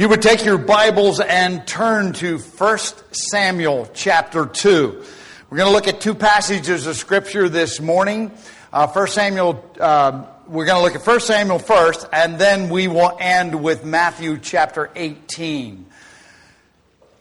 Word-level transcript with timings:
you 0.00 0.08
would 0.08 0.22
take 0.22 0.46
your 0.46 0.56
Bibles 0.56 1.20
and 1.20 1.66
turn 1.66 2.14
to 2.14 2.38
1 2.38 2.78
Samuel 3.12 3.86
chapter 3.92 4.46
2. 4.46 5.04
We're 5.50 5.56
going 5.58 5.68
to 5.68 5.74
look 5.74 5.88
at 5.88 6.00
two 6.00 6.14
passages 6.14 6.86
of 6.86 6.96
Scripture 6.96 7.50
this 7.50 7.82
morning. 7.82 8.32
Uh, 8.72 8.86
1 8.86 9.08
Samuel, 9.08 9.62
uh, 9.78 10.24
we're 10.46 10.64
going 10.64 10.78
to 10.78 10.82
look 10.82 10.94
at 10.94 11.06
1 11.06 11.20
Samuel 11.20 11.58
first, 11.58 12.08
and 12.14 12.38
then 12.38 12.70
we 12.70 12.88
will 12.88 13.14
end 13.20 13.62
with 13.62 13.84
Matthew 13.84 14.38
chapter 14.38 14.90
18. 14.96 15.84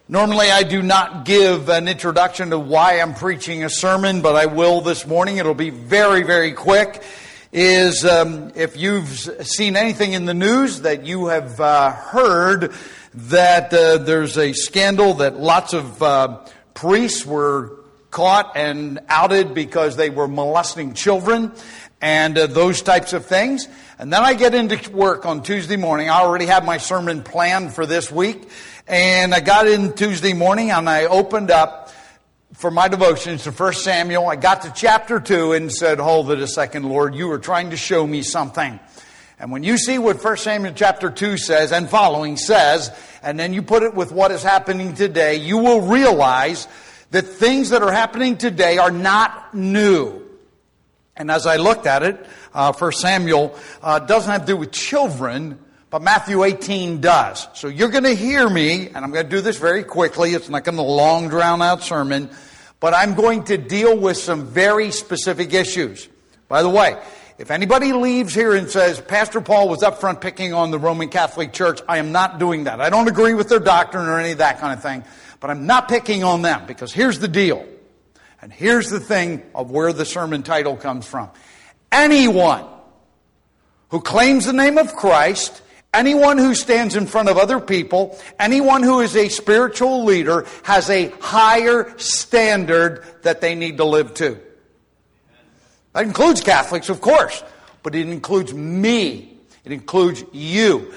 Normally, 0.08 0.50
I 0.50 0.64
do 0.64 0.82
not 0.82 1.26
give 1.26 1.68
an 1.68 1.90
introduction 1.90 2.52
to 2.52 2.60
why 2.60 3.02
I'm 3.02 3.14
preaching 3.14 3.66
a 3.66 3.70
sermon, 3.70 4.22
but 4.22 4.38
I 4.38 4.46
will 4.46 4.80
this 4.80 5.06
morning. 5.06 5.36
It'll 5.36 5.54
be 5.54 5.70
very, 5.70 6.24
very 6.24 6.54
quick 6.54 7.04
is 7.52 8.06
um, 8.06 8.52
if 8.56 8.78
you've 8.78 9.10
seen 9.10 9.76
anything 9.76 10.14
in 10.14 10.26
the 10.26 10.34
news 10.34 10.82
that 10.82 11.06
you 11.06 11.28
have 11.28 11.60
uh, 11.60 11.92
heard 11.92 12.72
that 13.14 13.74
uh, 13.74 13.98
there's 13.98 14.38
a 14.38 14.54
scandal 14.54 15.16
that 15.16 15.40
lots 15.40 15.74
of 15.74 16.04
uh, 16.04 16.46
priests 16.76 17.26
were 17.26 17.76
caught 18.12 18.56
and 18.56 19.00
outed 19.10 19.54
because 19.54 19.96
they 19.96 20.12
were 20.12 20.28
molesting 20.28 20.94
children 20.94 21.52
and 22.02 22.38
uh, 22.38 22.46
those 22.46 22.84
types 22.84 23.14
of 23.14 23.26
things. 23.26 23.68
And 23.98 24.14
then 24.14 24.24
I 24.24 24.36
get 24.36 24.54
into 24.54 24.92
work 24.92 25.26
on 25.26 25.42
Tuesday 25.42 25.76
morning. 25.76 26.10
I 26.10 26.20
already 26.20 26.46
have 26.46 26.64
my 26.64 26.78
sermon 26.78 27.24
planned 27.24 27.74
for 27.74 27.86
this 27.86 28.12
week. 28.12 28.48
And 28.88 29.34
I 29.34 29.40
got 29.40 29.68
in 29.68 29.94
Tuesday 29.94 30.34
morning 30.34 30.72
and 30.72 30.88
I 30.88 31.06
opened 31.06 31.52
up 31.52 31.92
for 32.54 32.72
my 32.72 32.88
devotions 32.88 33.44
to 33.44 33.52
1 33.52 33.74
Samuel. 33.74 34.28
I 34.28 34.36
got 34.36 34.64
to 34.64 34.74
chapter 34.76 35.20
2 35.20 35.54
and 35.54 35.72
said, 35.72 36.00
Hold 36.00 36.32
it 36.32 36.40
a 36.40 36.48
second, 36.48 36.84
Lord. 36.84 37.16
You 37.16 37.28
were 37.28 37.40
trying 37.40 37.70
to 37.70 37.78
show 37.78 38.06
me 38.06 38.22
something. 38.22 38.80
And 39.40 39.52
when 39.52 39.64
you 39.64 39.78
see 39.78 39.98
what 39.98 40.22
1 40.22 40.38
Samuel 40.38 40.74
chapter 40.76 41.10
2 41.10 41.38
says 41.38 41.72
and 41.72 41.90
following 41.90 42.36
says, 42.36 42.92
and 43.24 43.40
then 43.40 43.54
you 43.54 43.62
put 43.62 43.84
it 43.84 43.94
with 43.94 44.12
what 44.12 44.32
is 44.32 44.44
happening 44.44 44.96
today, 44.96 45.36
you 45.36 45.60
will 45.60 45.82
realize 45.82 46.68
that 47.12 47.24
things 47.24 47.70
that 47.70 47.82
are 47.82 47.92
happening 47.92 48.38
today 48.38 48.78
are 48.78 48.92
not 48.92 49.54
new. 49.54 50.22
And 51.16 51.32
as 51.32 51.46
I 51.46 51.56
looked 51.58 51.86
at 51.86 52.04
it, 52.04 52.26
uh, 52.54 52.74
1 52.74 52.92
Samuel 52.94 53.56
uh, 53.82 54.00
doesn't 54.00 54.32
have 54.32 54.42
to 54.42 54.48
do 54.48 54.58
with 54.58 54.72
children, 54.72 55.60
but 55.90 56.02
Matthew 56.02 56.44
18 56.44 57.02
does. 57.02 57.48
So 57.54 57.68
you're 57.68 57.90
going 57.90 58.04
to 58.04 58.16
hear 58.16 58.50
me, 58.50 58.88
and 58.88 58.98
I'm 58.98 59.12
going 59.12 59.26
to 59.26 59.30
do 59.30 59.42
this 59.42 59.58
very 59.58 59.84
quickly. 59.84 60.34
It's 60.34 60.50
not 60.50 60.64
going 60.64 60.78
to 60.78 60.84
be 60.84 60.88
a 60.88 60.92
long 60.92 61.30
drown 61.30 61.62
out 61.62 61.84
sermon 61.84 62.30
but 62.80 62.94
I'm 62.94 63.14
going 63.14 63.44
to 63.46 63.58
deal 63.58 63.98
with 63.98 64.18
some 64.18 64.46
very 64.46 64.92
specific 64.92 65.54
issues. 65.54 66.08
By 66.48 66.64
the 66.64 66.70
way, 66.70 66.98
if 67.38 67.52
anybody 67.52 67.94
leaves 67.94 68.34
here 68.34 68.54
and 68.54 68.70
says, 68.70 69.02
Pastor 69.02 69.42
Paul 69.42 69.70
was 69.70 69.84
up 69.84 70.00
front 70.00 70.22
picking 70.22 70.54
on 70.54 70.72
the 70.72 70.80
Roman 70.80 71.10
Catholic 71.10 71.54
Church, 71.54 71.82
I 71.88 71.98
am 71.98 72.12
not 72.12 72.40
doing 72.40 72.66
that. 72.66 72.82
I 72.82 72.90
don't 72.90 73.08
agree 73.08 73.34
with 73.34 73.50
their 73.50 73.60
doctrine 73.60 74.08
or 74.08 74.20
any 74.20 74.32
of 74.32 74.38
that 74.40 74.60
kind 74.60 74.74
of 74.74 74.82
thing, 74.82 75.04
but 75.40 75.50
I'm 75.50 75.66
not 75.66 75.90
picking 75.90 76.24
on 76.24 76.42
them 76.42 76.66
because 76.68 76.94
here's 76.94 77.20
the 77.20 77.28
deal. 77.28 77.66
And 78.42 78.54
here's 78.54 78.90
the 78.90 79.02
thing 79.02 79.44
of 79.54 79.70
where 79.70 79.92
the 79.92 80.06
sermon 80.06 80.44
title 80.44 80.78
comes 80.78 81.06
from. 81.06 81.30
Anyone 81.92 82.66
who 83.90 84.00
claims 84.00 84.46
the 84.46 84.54
name 84.54 84.78
of 84.78 84.96
Christ 84.96 85.62
Anyone 85.94 86.38
who 86.38 86.54
stands 86.54 86.96
in 86.96 87.08
front 87.08 87.30
of 87.30 87.38
other 87.38 87.60
people, 87.60 88.20
anyone 88.40 88.84
who 88.84 89.02
is 89.02 89.16
a 89.16 89.28
spiritual 89.30 90.04
leader 90.06 90.46
has 90.64 90.88
a 90.90 91.10
higher 91.20 91.98
standard 91.98 93.04
that 93.24 93.42
they 93.42 93.56
need 93.56 93.78
to 93.78 93.86
live 93.86 94.14
to. 94.16 94.40
That 95.94 96.06
includes 96.06 96.42
Catholics, 96.42 96.90
of 96.90 97.02
course, 97.02 97.44
but 97.82 97.96
it 97.96 98.08
includes 98.08 98.54
me. 98.54 99.38
It 99.66 99.72
includes 99.72 100.24
you. 100.32 100.94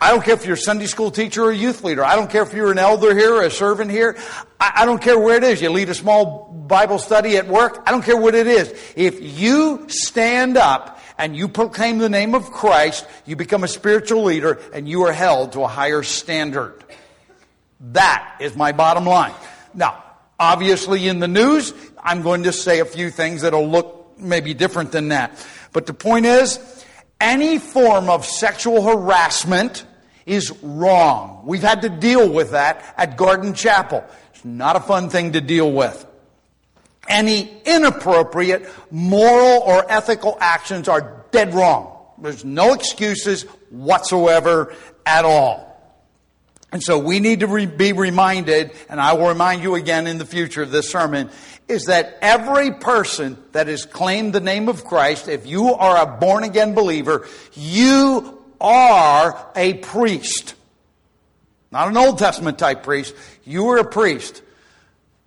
I 0.00 0.10
don't 0.10 0.24
care 0.24 0.34
if 0.34 0.44
you're 0.44 0.54
a 0.54 0.56
Sunday 0.56 0.86
school 0.86 1.10
teacher 1.10 1.42
or 1.42 1.50
a 1.50 1.56
youth 1.56 1.82
leader. 1.82 2.04
I 2.04 2.14
don't 2.14 2.30
care 2.30 2.42
if 2.42 2.54
you're 2.54 2.70
an 2.70 2.78
elder 2.78 3.16
here 3.16 3.34
or 3.34 3.42
a 3.42 3.50
servant 3.50 3.90
here. 3.90 4.16
I, 4.60 4.84
don't 4.84 5.02
care 5.02 5.18
where 5.18 5.36
it 5.36 5.42
is. 5.42 5.60
You 5.60 5.70
lead 5.70 5.88
a 5.88 5.94
small 5.94 6.52
Bible 6.52 7.00
study 7.00 7.36
at 7.36 7.48
work. 7.48 7.82
I 7.86 7.90
don't 7.90 8.04
care 8.04 8.16
what 8.16 8.36
it 8.36 8.46
is. 8.46 8.72
If 8.94 9.20
you 9.20 9.86
stand 9.88 10.56
up 10.56 10.97
and 11.18 11.36
you 11.36 11.48
proclaim 11.48 11.98
the 11.98 12.08
name 12.08 12.34
of 12.34 12.50
Christ, 12.52 13.06
you 13.26 13.36
become 13.36 13.64
a 13.64 13.68
spiritual 13.68 14.22
leader 14.24 14.60
and 14.72 14.88
you 14.88 15.02
are 15.02 15.12
held 15.12 15.52
to 15.52 15.62
a 15.62 15.68
higher 15.68 16.02
standard. 16.02 16.82
That 17.80 18.36
is 18.40 18.56
my 18.56 18.72
bottom 18.72 19.04
line. 19.04 19.34
Now, 19.74 20.02
obviously 20.38 21.08
in 21.08 21.18
the 21.18 21.28
news, 21.28 21.74
I'm 22.02 22.22
going 22.22 22.44
to 22.44 22.52
say 22.52 22.80
a 22.80 22.84
few 22.84 23.10
things 23.10 23.42
that'll 23.42 23.68
look 23.68 24.16
maybe 24.18 24.54
different 24.54 24.92
than 24.92 25.08
that. 25.08 25.44
But 25.72 25.86
the 25.86 25.94
point 25.94 26.26
is, 26.26 26.58
any 27.20 27.58
form 27.58 28.08
of 28.08 28.24
sexual 28.24 28.82
harassment 28.82 29.84
is 30.24 30.52
wrong. 30.62 31.42
We've 31.44 31.62
had 31.62 31.82
to 31.82 31.88
deal 31.88 32.30
with 32.30 32.52
that 32.52 32.94
at 32.96 33.16
Garden 33.16 33.54
Chapel. 33.54 34.04
It's 34.34 34.44
not 34.44 34.76
a 34.76 34.80
fun 34.80 35.10
thing 35.10 35.32
to 35.32 35.40
deal 35.40 35.72
with. 35.72 36.06
Any 37.08 37.50
inappropriate 37.64 38.68
moral 38.90 39.62
or 39.62 39.90
ethical 39.90 40.36
actions 40.40 40.88
are 40.88 41.24
dead 41.30 41.54
wrong. 41.54 41.96
There's 42.20 42.44
no 42.44 42.74
excuses 42.74 43.44
whatsoever 43.70 44.74
at 45.06 45.24
all. 45.24 45.66
And 46.70 46.82
so 46.82 46.98
we 46.98 47.18
need 47.18 47.40
to 47.40 47.46
re- 47.46 47.64
be 47.64 47.92
reminded, 47.92 48.72
and 48.90 49.00
I 49.00 49.14
will 49.14 49.28
remind 49.28 49.62
you 49.62 49.74
again 49.74 50.06
in 50.06 50.18
the 50.18 50.26
future 50.26 50.62
of 50.62 50.70
this 50.70 50.90
sermon, 50.90 51.30
is 51.66 51.84
that 51.84 52.18
every 52.20 52.72
person 52.72 53.42
that 53.52 53.68
has 53.68 53.86
claimed 53.86 54.34
the 54.34 54.40
name 54.40 54.68
of 54.68 54.84
Christ, 54.84 55.28
if 55.28 55.46
you 55.46 55.74
are 55.74 56.02
a 56.02 56.06
born 56.06 56.44
again 56.44 56.74
believer, 56.74 57.26
you 57.54 58.44
are 58.60 59.50
a 59.56 59.74
priest. 59.74 60.54
Not 61.70 61.88
an 61.88 61.96
Old 61.96 62.18
Testament 62.18 62.58
type 62.58 62.82
priest. 62.82 63.14
You 63.44 63.68
are 63.68 63.78
a 63.78 63.84
priest 63.84 64.42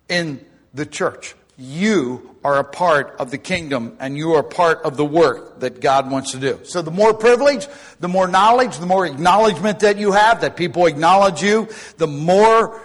in 0.08 0.44
the 0.74 0.86
church 0.86 1.34
you 1.62 2.34
are 2.44 2.58
a 2.58 2.64
part 2.64 3.14
of 3.20 3.30
the 3.30 3.38
kingdom 3.38 3.96
and 4.00 4.16
you 4.16 4.32
are 4.32 4.42
part 4.42 4.82
of 4.82 4.96
the 4.96 5.04
work 5.04 5.60
that 5.60 5.80
God 5.80 6.10
wants 6.10 6.32
to 6.32 6.38
do. 6.38 6.58
So 6.64 6.82
the 6.82 6.90
more 6.90 7.14
privilege, 7.14 7.68
the 8.00 8.08
more 8.08 8.26
knowledge, 8.26 8.78
the 8.78 8.86
more 8.86 9.06
acknowledgement 9.06 9.80
that 9.80 9.96
you 9.96 10.10
have, 10.10 10.40
that 10.40 10.56
people 10.56 10.86
acknowledge 10.86 11.40
you, 11.40 11.68
the 11.98 12.08
more 12.08 12.80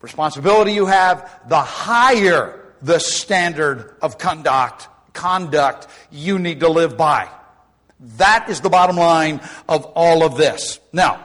responsibility 0.00 0.72
you 0.72 0.86
have, 0.86 1.30
the 1.48 1.60
higher 1.60 2.58
the 2.80 2.98
standard 2.98 3.94
of 4.00 4.16
conduct, 4.18 4.88
conduct 5.12 5.86
you 6.10 6.38
need 6.38 6.60
to 6.60 6.68
live 6.68 6.96
by. 6.96 7.28
That 8.16 8.48
is 8.48 8.60
the 8.60 8.70
bottom 8.70 8.96
line 8.96 9.40
of 9.68 9.84
all 9.84 10.24
of 10.24 10.36
this. 10.36 10.80
Now, 10.92 11.24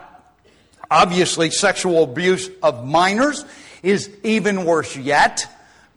obviously 0.92 1.50
sexual 1.50 2.04
abuse 2.04 2.50
of 2.62 2.86
minors 2.86 3.46
is 3.82 4.10
even 4.24 4.66
worse 4.66 4.96
yet 4.98 5.48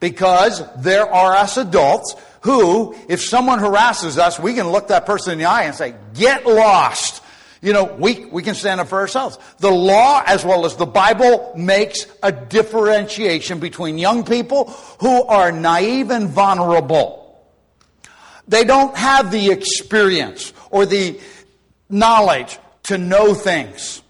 because 0.00 0.62
there 0.78 1.06
are 1.06 1.34
us 1.34 1.59
adults 1.59 2.16
who, 2.41 2.97
if 3.09 3.22
someone 3.22 3.59
harasses 3.59 4.19
us, 4.19 4.41
we 4.41 4.55
can 4.55 4.69
look 4.71 4.88
that 4.88 5.06
person 5.06 5.34
in 5.34 5.38
the 5.38 5.44
eye 5.44 5.65
and 5.65 5.75
say, 5.75 5.94
get 6.15 6.47
lost. 6.47 7.22
You 7.61 7.75
know, 7.75 7.84
we, 7.84 8.25
we 8.25 8.43
can 8.43 8.55
stand 8.55 8.81
up 8.81 8.89
for 8.89 8.99
ourselves. 8.99 9.39
The 9.59 9.71
law, 9.71 10.22
as 10.27 10.43
well 10.43 10.65
as 10.65 10.77
the 10.77 10.87
Bible, 10.87 11.53
makes 11.55 12.06
a 12.22 12.33
differentiation 12.33 13.59
between 13.59 13.99
young 13.99 14.25
people 14.25 14.71
who 15.00 15.22
are 15.25 15.53
naive 15.53 16.10
and 16.10 16.31
vulnerable. 16.31 17.19
They 18.49 18.65
don't 18.65 18.97
have 18.97 19.31
the 19.31 19.50
experience 19.50 20.55
or 20.71 20.87
the 20.87 21.21
knowledge 21.91 22.59
to 22.84 22.97
know 22.97 23.34
things. 23.34 24.00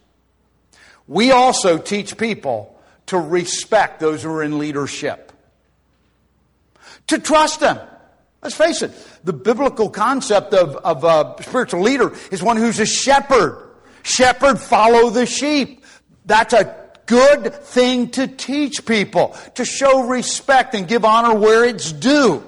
We 1.09 1.33
also 1.33 1.79
teach 1.79 2.17
people 2.17 2.81
to 3.07 3.19
respect 3.19 3.99
those 3.99 4.23
who 4.23 4.31
are 4.31 4.45
in 4.45 4.61
leadership 4.61 5.30
to 7.11 7.19
trust 7.19 7.61
them. 7.61 7.79
Let's 8.43 8.57
face 8.57 8.83
it, 8.83 8.93
the 9.23 9.35
biblical 9.35 9.91
concept 9.91 10.55
of, 10.55 10.77
of 10.77 11.05
a 11.05 11.43
spiritual 11.43 11.83
leader 11.83 12.15
is 12.33 12.43
one 12.43 12.57
who's 12.57 12.81
a 12.81 12.87
shepherd. 12.87 13.69
Shepherd, 14.03 14.59
follow 14.59 15.11
the 15.11 15.27
sheep. 15.27 15.85
That's 16.25 16.55
a 16.55 16.75
good 17.05 17.55
thing 17.55 18.11
to 18.13 18.27
teach 18.27 18.87
people, 18.87 19.37
to 19.57 19.65
show 19.65 20.07
respect 20.07 20.75
and 20.75 20.89
give 20.89 21.05
honor 21.05 21.35
where 21.35 21.65
it's 21.65 21.93
due. 21.93 22.43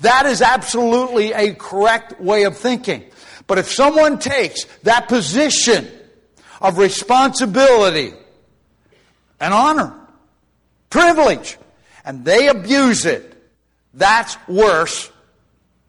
That 0.00 0.24
is 0.26 0.40
absolutely 0.40 1.32
a 1.32 1.54
correct 1.54 2.20
way 2.20 2.44
of 2.44 2.56
thinking. 2.56 3.04
But 3.46 3.58
if 3.58 3.70
someone 3.70 4.18
takes 4.18 4.64
that 4.84 5.08
position 5.08 5.90
of 6.60 6.78
responsibility 6.78 8.14
and 9.40 9.52
honor, 9.52 9.94
privilege, 10.88 11.58
and 12.04 12.24
they 12.24 12.48
abuse 12.48 13.04
it, 13.04 13.33
that's 13.94 14.36
worse. 14.48 15.10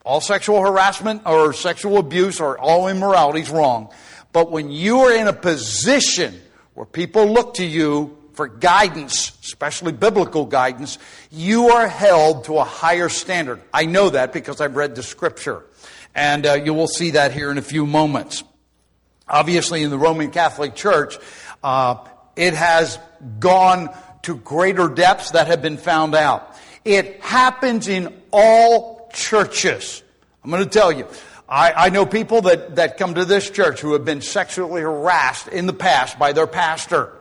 All 0.04 0.20
sexual 0.20 0.60
harassment 0.60 1.22
or 1.26 1.52
sexual 1.52 1.98
abuse 1.98 2.40
or 2.40 2.58
all 2.58 2.88
immorality 2.88 3.40
is 3.40 3.50
wrong. 3.50 3.92
But 4.32 4.50
when 4.50 4.70
you 4.70 5.00
are 5.00 5.12
in 5.12 5.26
a 5.28 5.32
position 5.32 6.40
where 6.74 6.86
people 6.86 7.26
look 7.26 7.54
to 7.54 7.64
you 7.64 8.16
for 8.34 8.48
guidance, 8.48 9.32
especially 9.42 9.92
biblical 9.92 10.46
guidance, 10.46 10.98
you 11.30 11.70
are 11.70 11.88
held 11.88 12.44
to 12.44 12.58
a 12.58 12.64
higher 12.64 13.08
standard. 13.08 13.60
I 13.72 13.86
know 13.86 14.10
that 14.10 14.32
because 14.32 14.60
I've 14.60 14.76
read 14.76 14.94
the 14.94 15.02
scripture. 15.02 15.64
And 16.14 16.46
uh, 16.46 16.54
you 16.54 16.74
will 16.74 16.88
see 16.88 17.12
that 17.12 17.32
here 17.32 17.50
in 17.50 17.58
a 17.58 17.62
few 17.62 17.86
moments. 17.86 18.44
Obviously, 19.28 19.82
in 19.82 19.90
the 19.90 19.98
Roman 19.98 20.30
Catholic 20.30 20.74
Church, 20.74 21.18
Uh, 21.64 21.96
it 22.36 22.54
has 22.54 22.98
gone 23.40 23.88
to 24.22 24.36
greater 24.36 24.88
depths 24.88 25.32
that 25.32 25.48
have 25.48 25.62
been 25.62 25.78
found 25.78 26.14
out. 26.14 26.54
It 26.86 27.20
happens 27.20 27.88
in 27.88 28.14
all 28.30 29.10
churches. 29.12 30.04
I'm 30.44 30.50
going 30.50 30.62
to 30.62 30.70
tell 30.70 30.92
you. 30.92 31.08
I, 31.48 31.72
I 31.72 31.88
know 31.88 32.06
people 32.06 32.42
that, 32.42 32.76
that 32.76 32.96
come 32.96 33.14
to 33.14 33.24
this 33.24 33.50
church 33.50 33.80
who 33.80 33.92
have 33.94 34.04
been 34.04 34.20
sexually 34.20 34.82
harassed 34.82 35.48
in 35.48 35.66
the 35.66 35.72
past 35.72 36.16
by 36.16 36.32
their 36.32 36.46
pastor. 36.46 37.12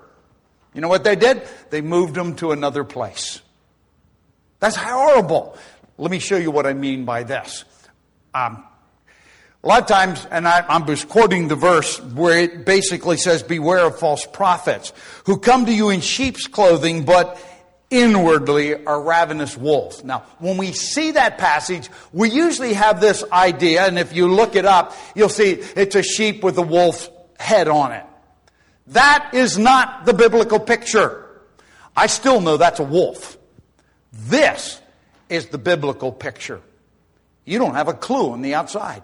You 0.76 0.82
know 0.82 0.88
what 0.88 1.04
they 1.04 1.16
did? 1.16 1.42
They 1.72 1.82
moved 1.82 2.14
them 2.14 2.36
to 2.36 2.52
another 2.52 2.84
place. 2.84 3.42
That's 4.60 4.76
horrible. 4.76 5.58
Let 5.98 6.12
me 6.12 6.20
show 6.20 6.38
you 6.38 6.52
what 6.52 6.68
I 6.68 6.74
mean 6.74 7.06
by 7.06 7.24
this. 7.24 7.66
Um, 8.36 8.64
a 9.64 9.68
lot 9.68 9.82
of 9.82 9.88
times, 9.88 10.28
and 10.30 10.48
I, 10.48 10.64
am 10.70 10.86
just 10.86 11.10
quoting 11.10 11.48
the 11.48 11.56
verse 11.56 12.00
where 12.00 12.38
it 12.38 12.68
basically 12.68 13.18
says, 13.18 13.42
Beware 13.42 13.88
of 13.88 13.98
false 13.98 14.28
prophets 14.28 14.94
who 15.26 15.40
come 15.40 15.66
to 15.66 15.74
you 15.74 15.90
in 15.90 16.02
sheep's 16.02 16.46
clothing, 16.46 17.04
but 17.04 17.42
inwardly 17.96 18.86
are 18.86 19.02
ravenous 19.02 19.58
wolves. 19.58 20.04
Now, 20.04 20.24
when 20.40 20.58
we 20.58 20.72
see 20.72 21.12
that 21.12 21.38
passage, 21.38 21.90
we 22.12 22.30
usually 22.30 22.74
have 22.74 23.00
this 23.00 23.24
idea, 23.32 23.86
and 23.86 23.98
if 23.98 24.14
you 24.14 24.28
look 24.28 24.56
it 24.56 24.66
up, 24.66 24.96
you'll 25.16 25.30
see 25.30 25.52
it's 25.52 25.96
a 25.96 26.04
sheep 26.04 26.44
with 26.44 26.58
a 26.58 26.62
wolf 26.62 27.10
head 27.40 27.68
on 27.68 27.92
it. 27.92 28.06
That 28.88 29.32
is 29.34 29.58
not 29.58 30.06
the 30.06 30.14
biblical 30.14 30.60
picture. 30.60 31.26
I 31.96 32.08
still 32.08 32.42
know 32.42 32.58
that's 32.58 32.80
a 32.80 32.84
wolf. 32.84 33.38
This 34.12 34.82
is 35.30 35.48
the 35.48 35.58
biblical 35.58 36.12
picture. 36.12 36.62
You 37.46 37.60
don't 37.60 37.76
have 37.76 37.88
a 37.88 37.94
clue 37.94 38.32
on 38.32 38.42
the 38.42 38.56
outside. 38.56 39.04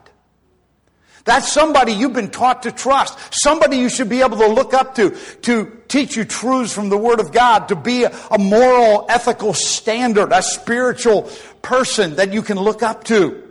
That's 1.24 1.52
somebody 1.52 1.94
you've 1.94 2.14
been 2.14 2.32
taught 2.32 2.64
to 2.64 2.72
trust. 2.72 3.18
Somebody 3.32 3.78
you 3.78 3.90
should 3.90 4.10
be 4.10 4.22
able 4.22 4.38
to 4.38 4.48
look 4.48 4.74
up 4.74 4.96
to, 4.96 5.12
to 5.44 5.82
teach 5.88 6.16
you 6.16 6.26
truths 6.26 6.74
from 6.74 6.90
the 6.90 6.98
Word 6.98 7.20
of 7.20 7.32
God, 7.32 7.68
to 7.68 7.76
be 7.76 8.04
a, 8.04 8.38
moral, 8.40 9.06
ethical 9.08 9.54
standard, 9.54 10.32
a 10.32 10.42
spiritual 10.42 11.30
person 11.62 12.16
that 12.16 12.34
you 12.34 12.42
can 12.42 12.58
look 12.58 12.82
up 12.82 13.04
to. 13.06 13.44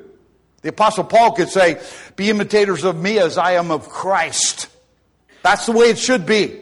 The 0.62 0.70
Apostle 0.70 1.04
Paul 1.04 1.32
could 1.32 1.48
say, 1.48 1.80
Be 2.16 2.28
imitators 2.28 2.84
of 2.84 3.00
me 3.00 3.18
as 3.18 3.38
I 3.38 3.52
am 3.52 3.70
of 3.70 3.88
Christ. 3.88 4.68
That's 5.42 5.66
the 5.66 5.72
way 5.72 5.86
it 5.86 5.98
should 5.98 6.26
be. 6.26 6.60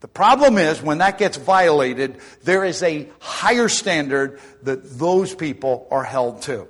The 0.00 0.08
problem 0.08 0.58
is 0.58 0.80
when 0.80 0.98
that 0.98 1.18
gets 1.18 1.36
violated, 1.36 2.18
there 2.44 2.64
is 2.64 2.82
a 2.84 3.08
higher 3.18 3.68
standard 3.68 4.40
that 4.62 4.98
those 4.98 5.34
people 5.34 5.88
are 5.90 6.04
held 6.04 6.42
to. 6.42 6.68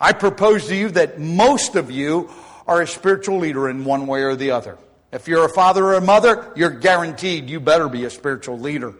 I 0.00 0.12
propose 0.12 0.66
to 0.66 0.76
you 0.76 0.90
that 0.90 1.18
most 1.18 1.74
of 1.74 1.90
you 1.90 2.30
are 2.72 2.82
a 2.82 2.86
spiritual 2.86 3.38
leader 3.38 3.68
in 3.68 3.84
one 3.84 4.06
way 4.06 4.22
or 4.22 4.34
the 4.34 4.52
other. 4.52 4.78
If 5.12 5.28
you're 5.28 5.44
a 5.44 5.48
father 5.48 5.84
or 5.84 5.94
a 5.94 6.00
mother, 6.00 6.50
you're 6.56 6.70
guaranteed 6.70 7.50
you 7.50 7.60
better 7.60 7.88
be 7.88 8.06
a 8.06 8.10
spiritual 8.10 8.58
leader. 8.58 8.94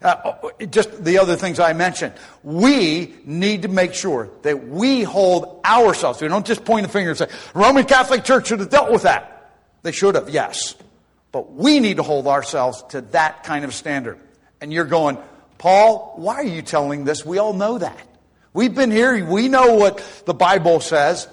Uh, 0.00 0.50
just 0.70 1.04
the 1.04 1.18
other 1.18 1.34
things 1.34 1.58
I 1.58 1.72
mentioned. 1.72 2.14
We 2.44 3.16
need 3.24 3.62
to 3.62 3.68
make 3.68 3.94
sure 3.94 4.30
that 4.42 4.68
we 4.68 5.02
hold 5.02 5.60
ourselves. 5.64 6.22
We 6.22 6.28
don't 6.28 6.46
just 6.46 6.64
point 6.64 6.86
the 6.86 6.92
finger 6.92 7.10
and 7.10 7.18
say, 7.18 7.28
Roman 7.54 7.84
Catholic 7.84 8.22
Church 8.22 8.46
should 8.46 8.60
have 8.60 8.70
dealt 8.70 8.92
with 8.92 9.02
that. 9.02 9.52
They 9.82 9.90
should 9.90 10.14
have, 10.14 10.30
yes. 10.30 10.76
But 11.32 11.52
we 11.52 11.80
need 11.80 11.96
to 11.96 12.04
hold 12.04 12.28
ourselves 12.28 12.84
to 12.90 13.00
that 13.00 13.42
kind 13.42 13.64
of 13.64 13.74
standard. 13.74 14.20
And 14.60 14.72
you're 14.72 14.84
going, 14.84 15.18
Paul, 15.58 16.14
why 16.16 16.36
are 16.36 16.44
you 16.44 16.62
telling 16.62 17.04
this? 17.04 17.26
We 17.26 17.38
all 17.38 17.52
know 17.52 17.78
that. 17.78 18.06
We've 18.52 18.74
been 18.74 18.92
here. 18.92 19.24
We 19.24 19.48
know 19.48 19.74
what 19.74 20.22
the 20.24 20.34
Bible 20.34 20.78
says. 20.78 21.26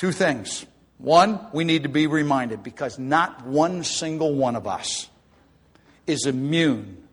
Two 0.00 0.12
things. 0.12 0.64
One, 0.96 1.38
we 1.52 1.64
need 1.64 1.82
to 1.82 1.90
be 1.90 2.06
reminded 2.06 2.62
because 2.62 2.98
not 2.98 3.44
one 3.44 3.84
single 3.84 4.34
one 4.34 4.56
of 4.56 4.66
us 4.66 5.10
is 6.06 6.24
immune 6.24 7.06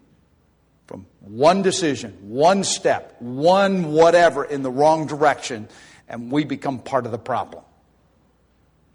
from 0.85 1.05
one 1.19 1.63
decision, 1.63 2.17
one 2.21 2.63
step, 2.63 3.17
one 3.19 3.91
whatever 3.91 4.45
in 4.45 4.61
the 4.61 4.71
wrong 4.71 5.05
direction, 5.05 5.67
and 6.07 6.31
we 6.31 6.45
become 6.45 6.79
part 6.79 7.05
of 7.05 7.11
the 7.11 7.17
problem. 7.17 7.61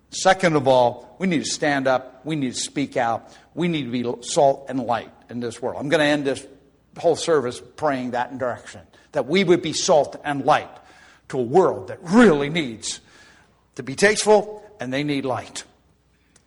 Second 0.09 0.57
of 0.57 0.67
all, 0.67 1.15
we 1.19 1.27
need 1.27 1.45
to 1.45 1.51
stand 1.51 1.87
up, 1.87 2.25
we 2.25 2.35
need 2.35 2.55
to 2.55 2.61
speak 2.61 2.97
out, 2.97 3.31
we 3.53 3.69
need 3.69 3.85
to 3.85 3.91
be 3.91 4.23
salt 4.23 4.65
and 4.71 4.81
light 4.81 5.13
in 5.29 5.41
this 5.41 5.61
world. 5.61 5.77
I'm 5.79 5.91
going 5.91 6.01
to 6.01 6.07
end 6.07 6.25
this 6.25 6.47
whole 6.97 7.17
service 7.17 7.61
praying 7.77 8.13
that 8.13 8.31
in 8.31 8.39
direction 8.39 8.81
that 9.13 9.27
we 9.27 9.45
would 9.45 9.61
be 9.61 9.75
salt 9.75 10.19
and 10.25 10.47
light 10.47 10.75
to 11.29 11.39
a 11.39 11.43
world 11.43 11.89
that 11.89 11.99
really 12.03 12.49
needs 12.49 13.02
to 13.77 13.83
be 13.83 13.95
tasteful, 13.95 14.65
and 14.81 14.93
they 14.93 15.05
need 15.05 15.25
light. 15.25 15.65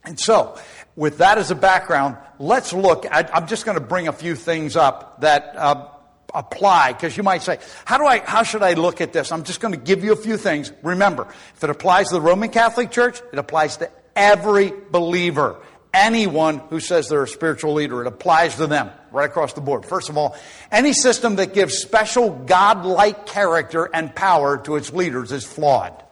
And 0.03 0.19
so, 0.19 0.57
with 0.95 1.17
that 1.17 1.37
as 1.37 1.51
a 1.51 1.55
background, 1.55 2.17
let's 2.39 2.73
look. 2.73 3.05
I, 3.11 3.27
am 3.33 3.47
just 3.47 3.65
going 3.65 3.77
to 3.77 3.83
bring 3.83 4.07
a 4.07 4.13
few 4.13 4.35
things 4.35 4.75
up 4.75 5.21
that 5.21 5.55
uh, 5.55 5.87
apply 6.33 6.93
because 6.93 7.17
you 7.17 7.23
might 7.23 7.41
say, 7.41 7.59
"How 7.85 7.97
do 7.97 8.05
I? 8.05 8.19
How 8.19 8.43
should 8.43 8.61
I 8.61 8.73
look 8.73 9.01
at 9.01 9.13
this?" 9.13 9.31
I'm 9.31 9.43
just 9.43 9.59
going 9.59 9.73
to 9.73 9.79
give 9.79 10.03
you 10.03 10.13
a 10.13 10.17
few 10.17 10.37
things. 10.37 10.71
Remember, 10.83 11.27
if 11.55 11.63
it 11.63 11.69
applies 11.69 12.09
to 12.09 12.15
the 12.15 12.21
Roman 12.21 12.49
Catholic 12.49 12.91
Church, 12.91 13.21
it 13.33 13.39
applies 13.39 13.77
to 13.77 13.89
every 14.15 14.71
believer, 14.91 15.59
anyone 15.93 16.59
who 16.69 16.79
says 16.79 17.09
they're 17.09 17.23
a 17.23 17.27
spiritual 17.27 17.73
leader. 17.73 18.01
It 18.01 18.07
applies 18.07 18.55
to 18.55 18.67
them 18.67 18.91
right 19.11 19.29
across 19.29 19.53
the 19.53 19.61
board. 19.61 19.85
First 19.85 20.09
of 20.09 20.17
all, 20.17 20.37
any 20.71 20.93
system 20.93 21.37
that 21.37 21.53
gives 21.53 21.77
special 21.77 22.29
God-like 22.29 23.25
character 23.25 23.89
and 23.91 24.13
power 24.13 24.57
to 24.59 24.75
its 24.75 24.93
leaders 24.93 25.31
is 25.31 25.43
flawed. 25.43 26.04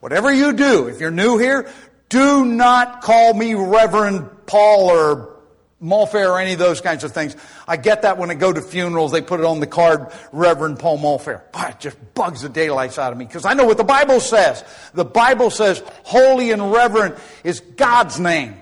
Whatever 0.00 0.32
you 0.32 0.52
do, 0.52 0.88
if 0.88 1.00
you're 1.00 1.10
new 1.10 1.38
here, 1.38 1.70
do 2.08 2.44
not 2.44 3.02
call 3.02 3.34
me 3.34 3.54
Reverend 3.54 4.46
Paul 4.46 4.90
or 4.90 5.36
Mulfair 5.82 6.30
or 6.30 6.40
any 6.40 6.52
of 6.52 6.58
those 6.58 6.80
kinds 6.80 7.04
of 7.04 7.12
things. 7.12 7.36
I 7.66 7.76
get 7.76 8.02
that 8.02 8.18
when 8.18 8.30
I 8.30 8.34
go 8.34 8.52
to 8.52 8.60
funerals, 8.60 9.12
they 9.12 9.22
put 9.22 9.40
it 9.40 9.46
on 9.46 9.60
the 9.60 9.66
card, 9.66 10.08
Reverend 10.32 10.78
Paul 10.78 10.98
Mulfair. 10.98 11.50
Boy, 11.52 11.68
it 11.68 11.80
just 11.80 11.96
bugs 12.14 12.42
the 12.42 12.48
daylights 12.48 12.98
out 12.98 13.12
of 13.12 13.18
me 13.18 13.24
because 13.24 13.46
I 13.46 13.54
know 13.54 13.64
what 13.64 13.78
the 13.78 13.84
Bible 13.84 14.20
says. 14.20 14.62
The 14.92 15.04
Bible 15.04 15.50
says 15.50 15.82
holy 16.02 16.50
and 16.50 16.72
reverend 16.72 17.16
is 17.44 17.60
God's 17.60 18.20
name. 18.20 18.56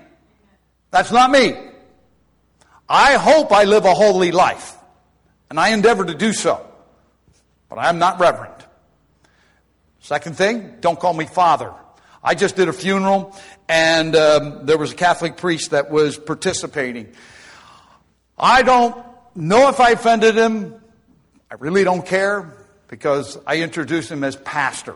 That's 0.91 1.11
not 1.11 1.29
me. 1.29 1.55
I 2.87 3.13
hope 3.13 3.51
I 3.51 3.65
live 3.65 3.85
a 3.85 3.93
holy 3.93 4.31
life, 4.31 4.75
and 5.49 5.59
I 5.59 5.69
endeavor 5.69 6.05
to 6.05 6.15
do 6.15 6.33
so, 6.33 6.65
but 7.69 7.77
I 7.77 7.89
am 7.89 7.99
not 7.99 8.19
reverend. 8.19 8.65
Second 10.01 10.37
thing, 10.37 10.75
don't 10.79 10.99
call 10.99 11.13
me 11.13 11.25
father. 11.25 11.73
I 12.23 12.35
just 12.35 12.55
did 12.55 12.67
a 12.67 12.73
funeral, 12.73 13.35
and 13.67 14.15
um, 14.15 14.65
there 14.65 14.77
was 14.77 14.91
a 14.91 14.95
Catholic 14.95 15.37
priest 15.37 15.71
that 15.71 15.89
was 15.89 16.17
participating. 16.17 17.13
I 18.37 18.61
don't 18.61 18.95
know 19.35 19.69
if 19.69 19.79
I 19.79 19.91
offended 19.91 20.35
him. 20.35 20.75
I 21.51 21.55
really 21.55 21.83
don't 21.83 22.05
care 22.05 22.53
because 22.87 23.37
I 23.47 23.57
introduced 23.57 24.11
him 24.11 24.23
as 24.23 24.35
pastor. 24.35 24.95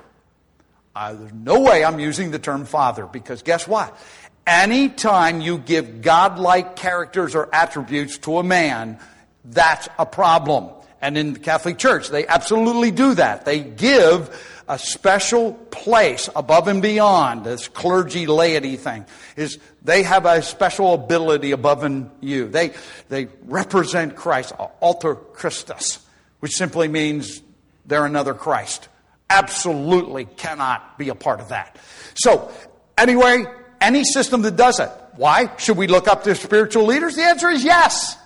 Uh, 0.96 1.14
there's 1.14 1.34
no 1.34 1.62
way 1.62 1.84
I'm 1.84 2.00
using 2.00 2.32
the 2.32 2.40
term 2.40 2.66
father 2.66 3.06
because 3.06 3.42
guess 3.42 3.68
what? 3.68 3.98
Anytime 4.46 5.42
you 5.42 5.58
give 5.58 6.02
godlike 6.02 6.76
characters 6.76 7.36
or 7.36 7.54
attributes 7.54 8.18
to 8.20 8.38
a 8.38 8.44
man, 8.44 9.00
that's 9.46 9.88
a 9.98 10.06
problem. 10.06 10.70
And 11.02 11.18
in 11.18 11.34
the 11.34 11.40
Catholic 11.40 11.78
Church, 11.78 12.10
they 12.10 12.28
absolutely 12.28 12.92
do 12.92 13.14
that. 13.16 13.46
They 13.46 13.60
give 13.62 14.30
a 14.68 14.80
special 14.80 15.54
place 15.54 16.30
above 16.36 16.68
and 16.68 16.82
beyond 16.82 17.44
this 17.44 17.68
clergy 17.68 18.28
laity 18.28 18.76
thing 18.76 19.06
is 19.36 19.60
they 19.84 20.04
have 20.04 20.26
a 20.26 20.42
special 20.42 20.94
ability 20.94 21.52
above 21.52 21.84
and 21.84 22.10
you. 22.22 22.48
They, 22.48 22.72
they 23.10 23.28
represent 23.46 24.16
Christ, 24.16 24.54
alter 24.80 25.16
Christus, 25.16 26.00
which 26.40 26.54
simply 26.54 26.88
means 26.88 27.42
they're 27.86 28.06
another 28.06 28.34
Christ. 28.34 28.88
Absolutely 29.30 30.26
cannot 30.26 30.98
be 30.98 31.10
a 31.10 31.16
part 31.16 31.40
of 31.40 31.50
that. 31.50 31.78
So, 32.16 32.52
anyway, 32.98 33.46
any 33.82 34.04
system 34.04 34.42
that 34.44 34.56
does 34.56 34.80
it. 34.80 34.90
Why? 35.16 35.56
Should 35.58 35.78
we 35.78 35.88
look 35.88 36.08
up 36.08 36.24
to 36.24 36.36
spiritual 36.36 36.86
leaders? 36.86 37.16
The 37.16 37.24
answer 37.24 37.50
is 37.50 37.64
yes. 37.64 38.18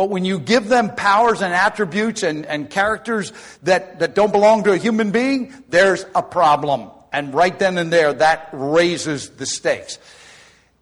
But 0.00 0.08
when 0.08 0.24
you 0.24 0.40
give 0.40 0.66
them 0.66 0.94
powers 0.94 1.42
and 1.42 1.52
attributes 1.52 2.22
and, 2.22 2.46
and 2.46 2.70
characters 2.70 3.34
that, 3.64 3.98
that 3.98 4.14
don't 4.14 4.32
belong 4.32 4.64
to 4.64 4.72
a 4.72 4.78
human 4.78 5.10
being, 5.10 5.52
there's 5.68 6.06
a 6.14 6.22
problem. 6.22 6.90
And 7.12 7.34
right 7.34 7.58
then 7.58 7.76
and 7.76 7.92
there, 7.92 8.14
that 8.14 8.48
raises 8.54 9.28
the 9.28 9.44
stakes. 9.44 9.98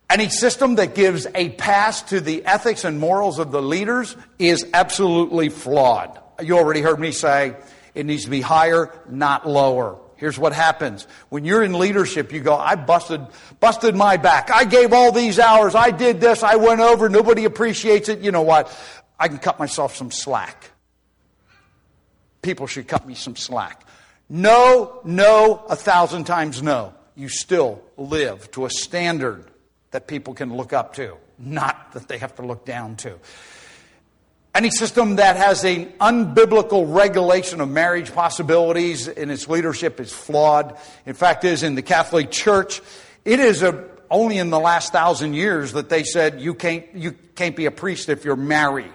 Any 0.08 0.28
system 0.28 0.76
that 0.76 0.94
gives 0.94 1.26
a 1.34 1.48
pass 1.48 2.02
to 2.10 2.20
the 2.20 2.46
ethics 2.46 2.84
and 2.84 3.00
morals 3.00 3.40
of 3.40 3.50
the 3.50 3.60
leaders 3.60 4.14
is 4.38 4.64
absolutely 4.72 5.48
flawed. 5.48 6.16
You 6.40 6.56
already 6.56 6.80
heard 6.80 7.00
me 7.00 7.10
say 7.10 7.56
it 7.96 8.06
needs 8.06 8.22
to 8.22 8.30
be 8.30 8.40
higher, 8.40 8.92
not 9.08 9.48
lower. 9.48 9.98
Here's 10.14 10.38
what 10.38 10.52
happens. 10.52 11.06
When 11.28 11.44
you're 11.44 11.62
in 11.62 11.72
leadership, 11.72 12.32
you 12.32 12.40
go, 12.40 12.56
I 12.56 12.74
busted, 12.74 13.24
busted 13.60 13.94
my 13.94 14.16
back. 14.16 14.50
I 14.50 14.64
gave 14.64 14.92
all 14.92 15.12
these 15.12 15.38
hours. 15.38 15.76
I 15.76 15.92
did 15.92 16.20
this. 16.20 16.42
I 16.42 16.56
went 16.56 16.80
over. 16.80 17.08
Nobody 17.08 17.44
appreciates 17.44 18.08
it. 18.08 18.20
You 18.20 18.32
know 18.32 18.42
what? 18.42 18.68
I 19.18 19.28
can 19.28 19.38
cut 19.38 19.58
myself 19.58 19.96
some 19.96 20.10
slack. 20.10 20.70
People 22.42 22.66
should 22.66 22.86
cut 22.86 23.06
me 23.06 23.14
some 23.14 23.36
slack. 23.36 23.84
No, 24.28 25.00
no, 25.04 25.64
a 25.68 25.76
thousand 25.76 26.24
times 26.24 26.62
no. 26.62 26.94
You 27.16 27.28
still 27.28 27.82
live 27.96 28.50
to 28.52 28.64
a 28.64 28.70
standard 28.70 29.44
that 29.90 30.06
people 30.06 30.34
can 30.34 30.56
look 30.56 30.72
up 30.72 30.94
to. 30.94 31.16
not 31.38 31.92
that 31.92 32.08
they 32.08 32.18
have 32.18 32.34
to 32.36 32.42
look 32.42 32.64
down 32.64 32.96
to. 32.96 33.14
Any 34.54 34.70
system 34.70 35.16
that 35.16 35.36
has 35.36 35.64
an 35.64 35.92
unbiblical 36.00 36.92
regulation 36.92 37.60
of 37.60 37.68
marriage 37.68 38.12
possibilities 38.12 39.06
in 39.06 39.30
its 39.30 39.48
leadership 39.48 40.00
is 40.00 40.12
flawed. 40.12 40.76
In 41.06 41.14
fact, 41.14 41.44
is 41.44 41.62
in 41.62 41.74
the 41.76 41.82
Catholic 41.82 42.30
Church, 42.30 42.80
it 43.24 43.38
is 43.38 43.62
a, 43.62 43.84
only 44.10 44.38
in 44.38 44.50
the 44.50 44.58
last 44.58 44.92
thousand 44.92 45.34
years 45.34 45.72
that 45.72 45.88
they 45.88 46.02
said 46.02 46.40
you 46.40 46.54
can't, 46.54 46.86
you 46.94 47.14
can't 47.34 47.56
be 47.56 47.66
a 47.66 47.70
priest 47.70 48.08
if 48.08 48.24
you're 48.24 48.36
married. 48.36 48.92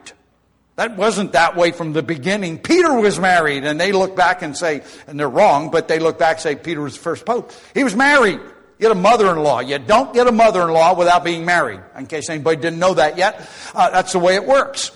That 0.75 0.97
wasn't 0.97 1.33
that 1.33 1.55
way 1.55 1.71
from 1.71 1.93
the 1.93 2.01
beginning. 2.01 2.57
Peter 2.57 2.93
was 2.99 3.19
married, 3.19 3.63
and 3.63 3.79
they 3.79 3.91
look 3.91 4.15
back 4.15 4.41
and 4.41 4.57
say, 4.57 4.81
and 5.05 5.19
they're 5.19 5.29
wrong, 5.29 5.69
but 5.69 5.87
they 5.87 5.99
look 5.99 6.17
back 6.17 6.37
and 6.37 6.41
say 6.41 6.55
Peter 6.55 6.81
was 6.81 6.95
the 6.95 6.99
first 6.99 7.25
pope. 7.25 7.51
He 7.75 7.83
was 7.83 7.95
married. 7.95 8.39
You 8.39 8.89
get 8.89 8.91
a 8.91 8.95
mother-in-law. 8.95 9.59
You 9.59 9.77
don't 9.77 10.13
get 10.15 10.25
a 10.25 10.31
mother-in-law 10.31 10.97
without 10.97 11.23
being 11.23 11.45
married. 11.45 11.79
In 11.95 12.07
case 12.07 12.27
anybody 12.27 12.59
didn't 12.59 12.79
know 12.79 12.95
that 12.95 13.17
yet, 13.17 13.47
uh, 13.75 13.91
that's 13.91 14.13
the 14.13 14.19
way 14.19 14.33
it 14.33 14.45
works. 14.45 14.91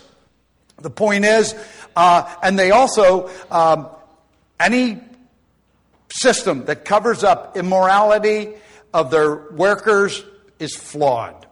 The 0.81 0.89
point 0.89 1.25
is, 1.25 1.53
uh, 1.95 2.35
and 2.41 2.57
they 2.57 2.71
also, 2.71 3.29
um, 3.51 3.87
any 4.59 4.99
system 6.09 6.65
that 6.65 6.85
covers 6.85 7.23
up 7.23 7.55
immorality 7.55 8.53
of 8.93 9.11
their 9.11 9.35
workers 9.51 10.23
is 10.59 10.75
flawed 10.75 11.47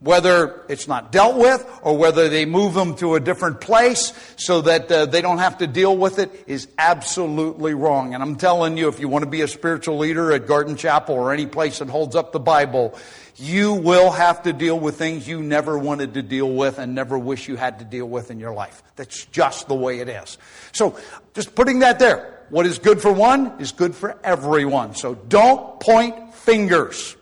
whether 0.00 0.64
it's 0.68 0.86
not 0.86 1.10
dealt 1.10 1.36
with 1.36 1.66
or 1.82 1.96
whether 1.96 2.28
they 2.28 2.44
move 2.44 2.74
them 2.74 2.94
to 2.94 3.16
a 3.16 3.20
different 3.20 3.60
place 3.60 4.12
so 4.36 4.60
that 4.60 4.90
uh, 4.92 5.06
they 5.06 5.20
don't 5.20 5.38
have 5.38 5.58
to 5.58 5.66
deal 5.66 5.96
with 5.96 6.18
it 6.18 6.44
is 6.46 6.68
absolutely 6.78 7.74
wrong. 7.74 8.14
And 8.14 8.22
I'm 8.22 8.36
telling 8.36 8.76
you, 8.76 8.88
if 8.88 9.00
you 9.00 9.08
want 9.08 9.24
to 9.24 9.30
be 9.30 9.40
a 9.40 9.48
spiritual 9.48 9.98
leader 9.98 10.32
at 10.32 10.46
Garden 10.46 10.76
Chapel 10.76 11.16
or 11.16 11.32
any 11.32 11.46
place 11.46 11.80
that 11.80 11.88
holds 11.88 12.14
up 12.14 12.30
the 12.30 12.40
Bible, 12.40 12.96
you 13.36 13.74
will 13.74 14.12
have 14.12 14.42
to 14.44 14.52
deal 14.52 14.78
with 14.78 14.96
things 14.96 15.26
you 15.26 15.42
never 15.42 15.76
wanted 15.76 16.14
to 16.14 16.22
deal 16.22 16.50
with 16.50 16.78
and 16.78 16.94
never 16.94 17.18
wish 17.18 17.48
you 17.48 17.56
had 17.56 17.80
to 17.80 17.84
deal 17.84 18.08
with 18.08 18.30
in 18.30 18.38
your 18.38 18.52
life. 18.52 18.82
That's 18.94 19.26
just 19.26 19.66
the 19.66 19.74
way 19.74 19.98
it 19.98 20.08
is. 20.08 20.38
So, 20.72 20.96
just 21.34 21.54
putting 21.54 21.80
that 21.80 21.98
there. 21.98 22.38
What 22.50 22.64
is 22.66 22.78
good 22.78 23.02
for 23.02 23.12
one 23.12 23.60
is 23.60 23.72
good 23.72 23.94
for 23.94 24.18
everyone. 24.24 24.94
So 24.94 25.14
don't 25.14 25.78
point 25.80 26.27
fingers. 26.48 27.14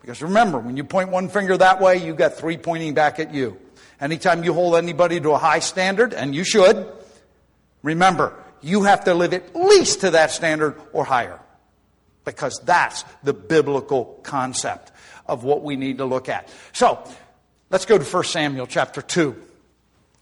Because 0.00 0.22
remember, 0.22 0.58
when 0.58 0.76
you 0.78 0.84
point 0.84 1.10
one 1.10 1.28
finger 1.28 1.58
that 1.58 1.82
way, 1.82 1.98
you 1.98 2.14
got 2.14 2.34
three 2.34 2.56
pointing 2.56 2.94
back 2.94 3.20
at 3.20 3.34
you. 3.34 3.58
Anytime 4.00 4.42
you 4.42 4.54
hold 4.54 4.76
anybody 4.76 5.20
to 5.20 5.32
a 5.32 5.38
high 5.38 5.58
standard, 5.58 6.14
and 6.14 6.34
you 6.34 6.44
should, 6.44 6.90
remember, 7.82 8.32
you 8.62 8.84
have 8.84 9.04
to 9.04 9.12
live 9.12 9.34
at 9.34 9.54
least 9.54 10.00
to 10.00 10.12
that 10.12 10.30
standard 10.30 10.80
or 10.94 11.04
higher. 11.04 11.38
Because 12.24 12.58
that's 12.64 13.04
the 13.22 13.34
biblical 13.34 14.18
concept 14.22 14.90
of 15.26 15.44
what 15.44 15.62
we 15.62 15.76
need 15.76 15.98
to 15.98 16.06
look 16.06 16.30
at. 16.30 16.48
So, 16.72 17.06
let's 17.68 17.84
go 17.84 17.98
to 17.98 18.04
1 18.04 18.24
Samuel 18.24 18.66
chapter 18.66 19.02
2. 19.02 19.36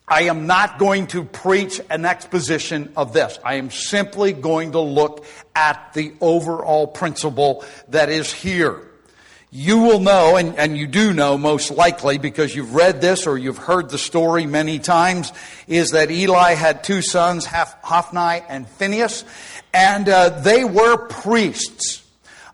I 0.06 0.24
am 0.24 0.46
not 0.46 0.78
going 0.78 1.06
to 1.08 1.24
preach 1.24 1.80
an 1.88 2.04
exposition 2.04 2.92
of 2.96 3.12
this. 3.12 3.38
I 3.44 3.54
am 3.54 3.70
simply 3.70 4.32
going 4.32 4.72
to 4.72 4.80
look 4.80 5.24
at 5.54 5.92
the 5.94 6.12
overall 6.20 6.86
principle 6.86 7.64
that 7.88 8.08
is 8.08 8.32
here 8.32 8.88
you 9.54 9.80
will 9.80 10.00
know, 10.00 10.36
and, 10.36 10.58
and 10.58 10.78
you 10.78 10.86
do 10.86 11.12
know 11.12 11.36
most 11.36 11.70
likely 11.70 12.16
because 12.16 12.56
you've 12.56 12.74
read 12.74 13.02
this 13.02 13.26
or 13.26 13.36
you've 13.36 13.58
heard 13.58 13.90
the 13.90 13.98
story 13.98 14.46
many 14.46 14.78
times, 14.78 15.30
is 15.68 15.90
that 15.90 16.10
Eli 16.10 16.54
had 16.54 16.82
two 16.82 17.02
sons, 17.02 17.44
Hophni 17.44 18.42
and 18.48 18.66
Phinehas, 18.66 19.26
and 19.74 20.08
uh, 20.08 20.30
they 20.40 20.64
were 20.64 20.96
priests. 20.96 22.02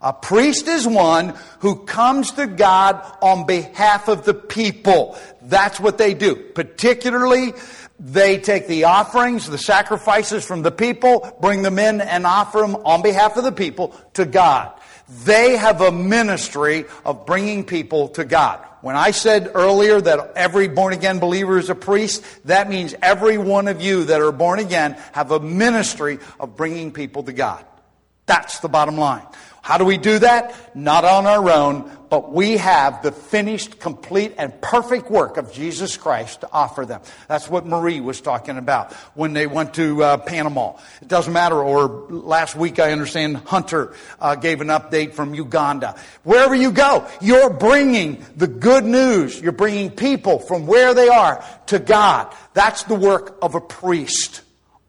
A 0.03 0.13
priest 0.13 0.67
is 0.67 0.89
one 0.89 1.37
who 1.61 1.85
comes 1.85 2.33
to 2.33 2.49
God 2.49 3.01
on 3.23 3.47
behalf 3.47 4.09
of 4.09 4.25
the 4.25 4.35
people. 4.35 5.17
That's 5.49 5.81
what 5.81 5.97
they 5.97 6.13
do. 6.13 6.37
Particularly, 6.37 7.55
they 7.99 8.39
take 8.39 8.69
the 8.69 8.85
offerings, 8.85 9.49
the 9.49 9.59
sacrifices 9.59 10.45
from 10.45 10.63
the 10.63 10.71
people, 10.71 11.37
bring 11.41 11.63
them 11.63 11.79
in 11.79 12.01
and 12.03 12.27
offer 12.27 12.59
them 12.59 12.77
on 12.77 13.03
behalf 13.03 13.37
of 13.37 13.45
the 13.45 13.53
people 13.53 13.95
to 14.15 14.27
God. 14.27 14.73
They 15.25 15.57
have 15.57 15.81
a 15.81 15.91
ministry 15.91 16.85
of 17.05 17.25
bringing 17.25 17.65
people 17.65 18.09
to 18.11 18.25
God. 18.27 18.63
When 18.83 18.95
I 18.95 19.11
said 19.11 19.51
earlier 19.55 20.01
that 20.01 20.35
every 20.37 20.69
born 20.69 20.93
again 20.93 21.19
believer 21.19 21.59
is 21.59 21.71
a 21.71 21.75
priest, 21.75 22.23
that 22.45 22.69
means 22.69 22.95
every 23.01 23.39
one 23.39 23.69
of 23.69 23.81
you 23.81 24.05
that 24.05 24.21
are 24.21 24.31
born 24.31 24.59
again 24.59 24.93
have 25.13 25.31
a 25.31 25.41
ministry 25.41 26.19
of 26.39 26.57
bringing 26.57 26.93
people 26.93 27.23
to 27.25 27.33
God. 27.33 27.65
That's 28.27 28.61
the 28.61 28.69
bottom 28.69 28.99
line. 28.99 29.27
How 29.63 29.79
do 29.79 29.85
we 29.85 29.97
do 29.97 30.19
that? 30.21 30.77
Not 30.77 31.05
on 31.05 31.27
our 31.27 31.51
own, 31.51 31.91
but 32.11 32.33
we 32.33 32.57
have 32.57 33.03
the 33.03 33.13
finished, 33.13 33.79
complete, 33.79 34.35
and 34.39 34.59
perfect 34.61 35.11
work 35.11 35.37
of 35.37 35.53
Jesus 35.53 35.97
Christ 35.97 36.41
to 36.41 36.49
offer 36.53 36.87
them. 36.87 37.01
That's 37.29 37.49
what 37.49 37.67
Marie 37.67 38.01
was 38.01 38.21
talking 38.21 38.57
about 38.57 38.93
when 39.15 39.33
they 39.33 39.47
went 39.47 39.75
to 39.75 40.03
uh, 40.03 40.17
Panama. 40.19 40.79
It 41.03 41.09
doesn't 41.09 41.33
matter. 41.33 41.63
Or 41.63 41.89
last 42.09 42.57
week, 42.57 42.79
I 42.79 42.93
understand 42.93 43.37
Hunter 43.37 43.95
uh, 44.21 44.35
gave 44.37 44.61
an 44.61 44.69
update 44.69 45.15
from 45.15 45.35
Uganda. 45.35 45.97
Wherever 46.25 46.55
you 46.55 46.73
go, 46.73 47.07
you're 47.21 47.51
bringing 47.51 48.25
the 48.37 48.47
good 48.47 48.85
news. 48.85 49.41
You're 49.41 49.53
bringing 49.53 49.91
people 49.91 50.39
from 50.39 50.67
where 50.67 50.95
they 50.95 51.09
are 51.09 51.45
to 51.67 51.79
God. 51.79 52.35
That's 52.55 52.85
the 52.85 52.95
work 52.95 53.39
of 53.43 53.55
a 53.55 53.61
priest. 53.61 54.43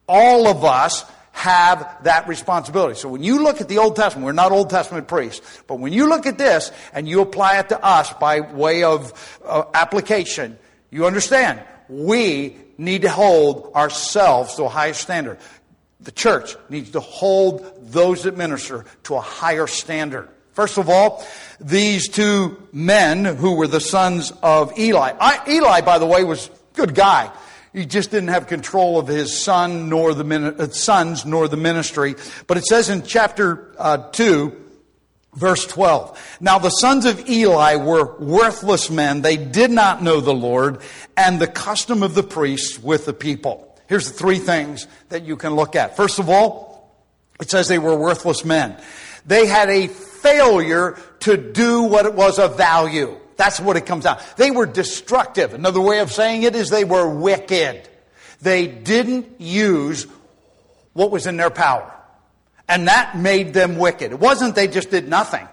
All 0.08 0.48
of 0.48 0.64
us 0.64 1.06
have 1.40 2.04
that 2.04 2.28
responsibility. 2.28 3.00
So 3.00 3.08
when 3.08 3.24
you 3.24 3.42
look 3.42 3.62
at 3.62 3.70
the 3.70 3.78
Old 3.78 3.96
Testament, 3.96 4.26
we're 4.26 4.34
not 4.34 4.52
Old 4.52 4.70
Testament 4.70 5.08
priests, 5.08 5.64
but 5.68 5.80
when 5.80 5.94
you 5.94 6.10
look 6.10 6.26
at 6.26 6.38
this 6.38 6.70
and 6.92 7.08
you 7.08 7.22
apply 7.22 7.60
it 7.60 7.70
to 7.70 7.82
us 7.82 8.12
by 8.14 8.42
way 8.42 8.84
of 8.84 9.40
uh, 9.46 9.64
application, 9.74 10.60
you 10.92 11.06
understand 11.06 11.62
we 11.88 12.58
need 12.78 13.04
to 13.04 13.10
hold 13.10 13.72
ourselves 13.74 14.56
to 14.56 14.64
a 14.64 14.68
higher 14.68 14.94
standard. 14.94 15.38
The 16.02 16.12
church 16.12 16.58
needs 16.68 16.92
to 16.92 17.00
hold 17.00 17.90
those 17.90 18.24
that 18.24 18.36
minister 18.36 18.84
to 19.04 19.16
a 19.16 19.22
higher 19.22 19.68
standard. 19.68 20.28
First 20.52 20.78
of 20.78 20.90
all, 20.90 21.26
these 21.62 22.10
two 22.10 22.62
men 22.74 23.24
who 23.24 23.56
were 23.56 23.68
the 23.68 23.80
sons 23.80 24.34
of 24.44 24.78
Eli. 24.78 25.14
I, 25.18 25.42
Eli, 25.48 25.82
by 25.82 26.00
the 26.00 26.06
way, 26.06 26.26
was 26.26 26.50
a 26.50 26.52
good 26.76 26.94
guy. 26.94 27.32
He 27.74 27.86
just 27.86 28.12
didn't 28.12 28.30
have 28.30 28.48
control 28.48 28.98
of 28.98 29.08
his 29.08 29.38
son 29.38 29.90
nor 29.90 30.14
the 30.14 30.56
uh, 30.58 30.70
sons 30.70 31.26
nor 31.26 31.48
the 31.48 31.58
ministry. 31.58 32.16
But 32.48 32.58
it 32.58 32.66
says 32.66 32.90
in 32.90 33.04
chapter 33.04 33.74
uh, 33.78 34.10
2, 34.12 34.56
verse 35.36 35.66
12. 35.68 36.38
Now 36.42 36.58
the 36.60 36.70
sons 36.70 37.06
of 37.06 37.30
Eli 37.30 37.76
were 37.76 38.18
worthless 38.18 38.90
men. 38.90 39.22
They 39.22 39.38
did 39.38 39.72
not 39.72 40.02
know 40.02 40.20
the 40.20 40.34
Lord 40.34 40.82
and 41.16 41.40
the 41.40 41.48
custom 41.48 42.02
of 42.02 42.16
the 42.16 42.24
priests 42.24 42.82
with 42.82 43.06
the 43.06 43.14
people. 43.14 43.66
Here's 43.88 44.12
the 44.12 44.18
three 44.18 44.40
things 44.40 44.88
that 45.10 45.24
you 45.24 45.36
can 45.36 45.56
look 45.56 45.76
at. 45.76 45.96
First 45.96 46.20
of 46.20 46.30
all, 46.30 46.70
it 47.40 47.50
says 47.50 47.68
they 47.68 47.80
were 47.80 47.96
worthless 47.96 48.44
men. 48.44 48.78
They 49.26 49.46
had 49.46 49.70
a 49.70 49.88
failure 49.88 50.98
to 51.22 51.38
do 51.38 51.84
what 51.84 52.06
it 52.06 52.14
was 52.14 52.40
of 52.40 52.58
value. 52.58 53.18
That's 53.40 53.58
what 53.58 53.78
it 53.78 53.86
comes 53.86 54.06
out. 54.06 54.22
They 54.36 54.52
were 54.52 54.66
destructive. 54.66 55.54
Another 55.54 55.80
way 55.80 56.00
of 56.00 56.12
saying 56.12 56.44
it 56.44 56.58
is 56.58 56.70
they 56.70 56.84
were 56.84 57.08
wicked. 57.08 57.88
They 58.42 58.68
didn't 58.68 59.40
use 59.40 60.08
what 60.92 61.10
was 61.10 61.26
in 61.26 61.38
their 61.38 61.50
power. 61.50 61.90
And 62.68 62.90
that 62.90 63.18
made 63.18 63.54
them 63.54 63.78
wicked. 63.78 64.12
It 64.12 64.20
wasn't 64.20 64.56
they 64.56 64.68
just 64.68 64.92
did 64.92 65.08
nothing. 65.08 65.48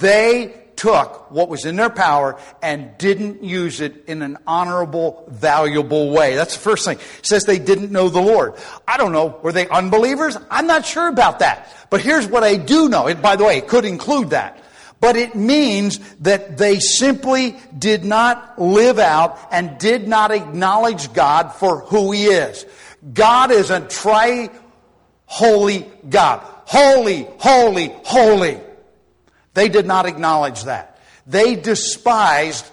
They 0.00 0.64
took 0.76 1.30
what 1.30 1.48
was 1.48 1.64
in 1.64 1.76
their 1.76 1.88
power 1.88 2.38
and 2.62 2.98
didn't 2.98 3.42
use 3.42 3.80
it 3.80 4.04
in 4.06 4.20
an 4.20 4.36
honorable, 4.46 5.24
valuable 5.28 6.10
way. 6.10 6.34
That's 6.34 6.56
the 6.56 6.60
first 6.60 6.84
thing. 6.84 6.98
It 6.98 7.26
says 7.26 7.46
they 7.46 7.58
didn't 7.58 7.90
know 7.90 8.10
the 8.10 8.20
Lord. 8.20 8.52
I 8.86 8.98
don't 8.98 9.12
know. 9.12 9.40
Were 9.42 9.52
they 9.52 9.66
unbelievers? 9.66 10.36
I'm 10.50 10.66
not 10.66 10.84
sure 10.84 11.08
about 11.08 11.38
that. 11.38 11.74
But 11.88 12.02
here's 12.02 12.26
what 12.26 12.44
I 12.44 12.56
do 12.56 12.90
know. 12.90 13.06
It, 13.06 13.22
by 13.22 13.36
the 13.36 13.44
way, 13.44 13.56
it 13.56 13.66
could 13.66 13.86
include 13.86 14.28
that 14.30 14.62
but 15.00 15.16
it 15.16 15.34
means 15.34 15.98
that 16.20 16.56
they 16.56 16.80
simply 16.80 17.56
did 17.76 18.04
not 18.04 18.60
live 18.60 18.98
out 18.98 19.38
and 19.50 19.78
did 19.78 20.08
not 20.08 20.30
acknowledge 20.30 21.12
God 21.12 21.52
for 21.52 21.80
who 21.80 22.12
He 22.12 22.26
is. 22.26 22.64
God 23.12 23.50
is 23.50 23.70
a 23.70 23.80
tri 23.80 24.50
holy 25.26 25.90
God. 26.08 26.40
Holy, 26.66 27.28
holy, 27.38 27.94
holy. 28.04 28.60
They 29.54 29.68
did 29.68 29.86
not 29.86 30.06
acknowledge 30.06 30.64
that. 30.64 30.98
They 31.26 31.56
despised 31.56 32.70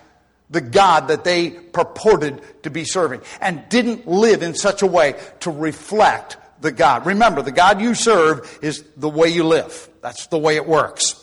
the 0.49 0.61
God 0.61 1.07
that 1.07 1.23
they 1.23 1.49
purported 1.49 2.41
to 2.63 2.69
be 2.69 2.85
serving 2.85 3.21
and 3.41 3.67
didn't 3.69 4.07
live 4.07 4.43
in 4.43 4.53
such 4.53 4.81
a 4.81 4.87
way 4.87 5.19
to 5.41 5.51
reflect 5.51 6.37
the 6.61 6.71
God. 6.71 7.05
Remember, 7.05 7.41
the 7.41 7.51
God 7.51 7.81
you 7.81 7.95
serve 7.95 8.59
is 8.61 8.83
the 8.95 9.09
way 9.09 9.29
you 9.29 9.43
live. 9.43 9.89
That's 10.01 10.27
the 10.27 10.37
way 10.37 10.55
it 10.55 10.67
works. 10.67 11.22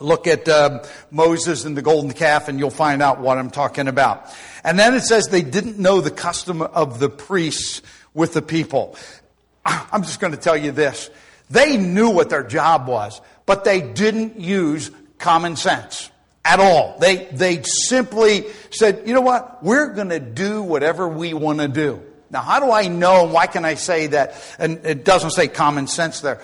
Look 0.00 0.26
at 0.26 0.48
uh, 0.48 0.82
Moses 1.10 1.64
and 1.64 1.76
the 1.76 1.82
golden 1.82 2.12
calf, 2.12 2.48
and 2.48 2.58
you'll 2.58 2.70
find 2.70 3.00
out 3.00 3.20
what 3.20 3.38
I'm 3.38 3.50
talking 3.50 3.86
about. 3.86 4.28
And 4.64 4.78
then 4.78 4.94
it 4.94 5.02
says 5.02 5.28
they 5.28 5.42
didn't 5.42 5.78
know 5.78 6.00
the 6.00 6.10
custom 6.10 6.62
of 6.62 6.98
the 6.98 7.08
priests 7.08 7.80
with 8.12 8.32
the 8.32 8.42
people. 8.42 8.96
I'm 9.64 10.02
just 10.02 10.18
going 10.18 10.32
to 10.32 10.38
tell 10.38 10.56
you 10.56 10.72
this. 10.72 11.10
They 11.50 11.76
knew 11.76 12.10
what 12.10 12.30
their 12.30 12.42
job 12.42 12.88
was, 12.88 13.20
but 13.46 13.64
they 13.64 13.80
didn't 13.80 14.40
use 14.40 14.90
common 15.18 15.56
sense. 15.56 16.10
at 16.44 16.60
all. 16.60 16.98
They, 16.98 17.24
they 17.32 17.62
simply 17.62 18.44
said, 18.70 19.04
you 19.06 19.14
know 19.14 19.22
what? 19.22 19.62
We're 19.64 19.94
going 19.94 20.10
to 20.10 20.20
do 20.20 20.62
whatever 20.62 21.08
we 21.08 21.32
want 21.32 21.60
to 21.60 21.68
do. 21.68 22.02
Now, 22.30 22.42
how 22.42 22.60
do 22.60 22.70
I 22.70 22.88
know? 22.88 23.24
Why 23.24 23.46
can 23.46 23.64
I 23.64 23.74
say 23.74 24.08
that? 24.08 24.34
And 24.58 24.84
it 24.84 25.04
doesn't 25.04 25.30
say 25.30 25.48
common 25.48 25.86
sense 25.86 26.20
there. 26.20 26.42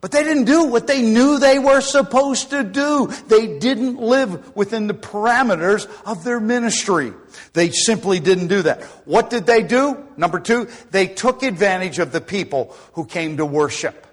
But 0.00 0.12
they 0.12 0.22
didn't 0.22 0.44
do 0.44 0.64
what 0.64 0.86
they 0.86 1.02
knew 1.02 1.38
they 1.38 1.58
were 1.58 1.82
supposed 1.82 2.50
to 2.50 2.64
do. 2.64 3.08
They 3.28 3.58
didn't 3.58 3.98
live 3.98 4.56
within 4.56 4.86
the 4.86 4.94
parameters 4.94 5.86
of 6.06 6.24
their 6.24 6.40
ministry. 6.40 7.12
They 7.52 7.70
simply 7.70 8.18
didn't 8.18 8.48
do 8.48 8.62
that. 8.62 8.82
What 9.04 9.28
did 9.28 9.44
they 9.44 9.62
do? 9.62 10.02
Number 10.16 10.40
two, 10.40 10.68
they 10.90 11.06
took 11.06 11.42
advantage 11.42 11.98
of 11.98 12.12
the 12.12 12.20
people 12.20 12.74
who 12.94 13.04
came 13.04 13.36
to 13.36 13.44
worship. 13.44 14.06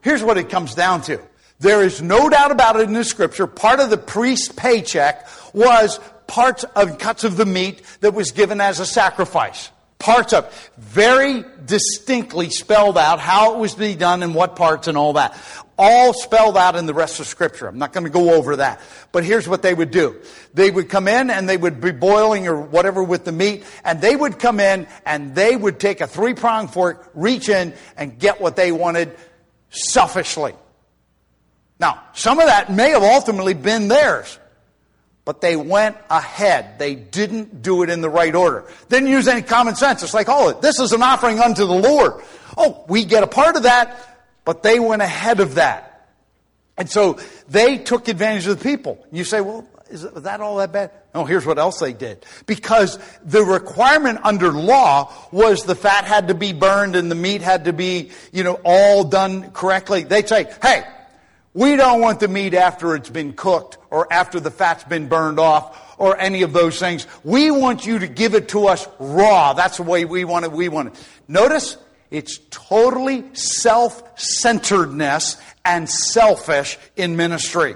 Here's 0.00 0.24
what 0.24 0.38
it 0.38 0.48
comes 0.48 0.74
down 0.74 1.02
to. 1.02 1.20
There 1.60 1.82
is 1.82 2.02
no 2.02 2.28
doubt 2.28 2.50
about 2.50 2.76
it 2.76 2.88
in 2.88 2.92
the 2.92 3.04
scripture. 3.04 3.46
Part 3.46 3.78
of 3.78 3.90
the 3.90 3.98
priest's 3.98 4.48
paycheck 4.48 5.28
was 5.52 6.00
parts 6.26 6.64
of 6.64 6.98
cuts 6.98 7.22
of 7.22 7.36
the 7.36 7.46
meat 7.46 7.82
that 8.00 8.12
was 8.12 8.32
given 8.32 8.60
as 8.60 8.80
a 8.80 8.86
sacrifice 8.86 9.70
parts 9.98 10.32
of 10.32 10.70
very 10.78 11.44
distinctly 11.64 12.50
spelled 12.50 12.96
out 12.96 13.20
how 13.20 13.54
it 13.54 13.58
was 13.58 13.74
to 13.74 13.80
be 13.80 13.94
done 13.94 14.22
and 14.22 14.34
what 14.34 14.56
parts 14.56 14.88
and 14.88 14.96
all 14.96 15.14
that. 15.14 15.36
All 15.76 16.12
spelled 16.12 16.56
out 16.56 16.74
in 16.76 16.86
the 16.86 16.94
rest 16.94 17.20
of 17.20 17.26
scripture. 17.26 17.68
I'm 17.68 17.78
not 17.78 17.92
going 17.92 18.04
to 18.04 18.10
go 18.10 18.34
over 18.34 18.56
that. 18.56 18.80
But 19.12 19.24
here's 19.24 19.48
what 19.48 19.62
they 19.62 19.74
would 19.74 19.90
do. 19.90 20.16
They 20.54 20.70
would 20.70 20.88
come 20.88 21.06
in 21.06 21.30
and 21.30 21.48
they 21.48 21.56
would 21.56 21.80
be 21.80 21.92
boiling 21.92 22.48
or 22.48 22.60
whatever 22.60 23.02
with 23.02 23.24
the 23.24 23.32
meat 23.32 23.64
and 23.84 24.00
they 24.00 24.16
would 24.16 24.38
come 24.38 24.60
in 24.60 24.86
and 25.06 25.34
they 25.34 25.54
would 25.54 25.78
take 25.78 26.00
a 26.00 26.06
three 26.06 26.34
prong 26.34 26.68
fork 26.68 27.10
reach 27.14 27.48
in 27.48 27.74
and 27.96 28.18
get 28.18 28.40
what 28.40 28.56
they 28.56 28.72
wanted 28.72 29.16
selfishly. 29.70 30.54
Now 31.78 32.02
some 32.12 32.40
of 32.40 32.46
that 32.46 32.72
may 32.72 32.90
have 32.90 33.04
ultimately 33.04 33.54
been 33.54 33.88
theirs 33.88 34.38
but 35.28 35.42
they 35.42 35.56
went 35.56 35.94
ahead. 36.08 36.78
They 36.78 36.94
didn't 36.94 37.60
do 37.60 37.82
it 37.82 37.90
in 37.90 38.00
the 38.00 38.08
right 38.08 38.34
order. 38.34 38.64
Didn't 38.88 39.10
use 39.10 39.28
any 39.28 39.42
common 39.42 39.74
sense. 39.74 40.02
It's 40.02 40.14
like, 40.14 40.28
oh, 40.30 40.58
this 40.58 40.80
is 40.80 40.92
an 40.92 41.02
offering 41.02 41.38
unto 41.38 41.66
the 41.66 41.74
Lord. 41.74 42.22
Oh, 42.56 42.82
we 42.88 43.04
get 43.04 43.22
a 43.22 43.26
part 43.26 43.56
of 43.56 43.64
that, 43.64 44.24
but 44.46 44.62
they 44.62 44.80
went 44.80 45.02
ahead 45.02 45.40
of 45.40 45.56
that. 45.56 46.08
And 46.78 46.88
so 46.88 47.18
they 47.46 47.76
took 47.76 48.08
advantage 48.08 48.46
of 48.46 48.58
the 48.58 48.64
people. 48.64 49.06
You 49.12 49.22
say, 49.22 49.42
well, 49.42 49.68
is 49.90 50.00
that 50.00 50.40
all 50.40 50.56
that 50.56 50.72
bad? 50.72 50.92
No, 51.14 51.26
here's 51.26 51.44
what 51.44 51.58
else 51.58 51.78
they 51.78 51.92
did. 51.92 52.24
Because 52.46 52.98
the 53.22 53.44
requirement 53.44 54.20
under 54.22 54.50
law 54.50 55.12
was 55.30 55.64
the 55.64 55.74
fat 55.74 56.06
had 56.06 56.28
to 56.28 56.34
be 56.34 56.54
burned 56.54 56.96
and 56.96 57.10
the 57.10 57.14
meat 57.14 57.42
had 57.42 57.66
to 57.66 57.74
be, 57.74 58.12
you 58.32 58.44
know, 58.44 58.58
all 58.64 59.04
done 59.04 59.50
correctly. 59.50 60.04
They'd 60.04 60.26
say, 60.26 60.50
hey, 60.62 60.84
we 61.58 61.74
don't 61.74 62.00
want 62.00 62.20
the 62.20 62.28
meat 62.28 62.54
after 62.54 62.94
it's 62.94 63.10
been 63.10 63.32
cooked 63.32 63.78
or 63.90 64.06
after 64.12 64.38
the 64.38 64.52
fat's 64.52 64.84
been 64.84 65.08
burned 65.08 65.40
off 65.40 65.96
or 65.98 66.16
any 66.16 66.42
of 66.42 66.52
those 66.52 66.78
things. 66.78 67.04
We 67.24 67.50
want 67.50 67.84
you 67.84 67.98
to 67.98 68.06
give 68.06 68.34
it 68.34 68.50
to 68.50 68.68
us 68.68 68.86
raw. 69.00 69.54
That's 69.54 69.78
the 69.78 69.82
way 69.82 70.04
we 70.04 70.24
want 70.24 70.44
it. 70.44 70.52
We 70.52 70.68
want 70.68 70.94
it. 70.94 71.08
Notice 71.26 71.76
it's 72.12 72.38
totally 72.50 73.24
self-centeredness 73.34 75.36
and 75.64 75.90
selfish 75.90 76.78
in 76.94 77.16
ministry. 77.16 77.74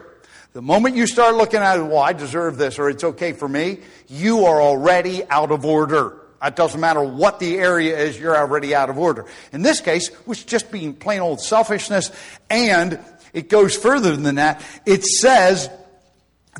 The 0.53 0.62
moment 0.62 0.95
you 0.95 1.09
start 1.09 1.35
looking 1.35 1.59
at 1.59 1.81
it, 1.81 1.83
well, 1.83 1.99
I 1.99 2.12
deserve 2.12 2.59
this 2.59 2.79
or 2.79 2.89
it's 2.89 3.03
okay 3.03 3.33
for 3.33 3.49
me, 3.49 3.81
you 4.07 4.45
are 4.45 4.62
already 4.62 5.29
out 5.29 5.51
of 5.51 5.65
order. 5.65 6.21
It 6.41 6.55
doesn't 6.55 6.81
matter 6.81 7.03
what 7.03 7.41
the 7.41 7.59
area 7.59 7.99
is, 7.99 8.17
you're 8.17 8.37
already 8.37 8.77
out 8.77 8.91
of 8.91 8.99
order. 8.99 9.27
In 9.53 9.62
this 9.62 9.81
case, 9.81 10.09
it 10.09 10.29
was 10.29 10.45
just 10.45 10.71
being 10.71 10.95
plain 10.95 11.21
old 11.21 11.41
selfishness 11.41 12.12
and 12.49 13.01
it 13.33 13.49
goes 13.49 13.77
further 13.77 14.17
than 14.17 14.37
that. 14.37 14.65
It 14.87 15.05
says 15.05 15.71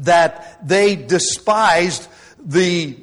that 0.00 0.67
they 0.67 0.97
despised 0.97 2.09
the, 2.43 2.97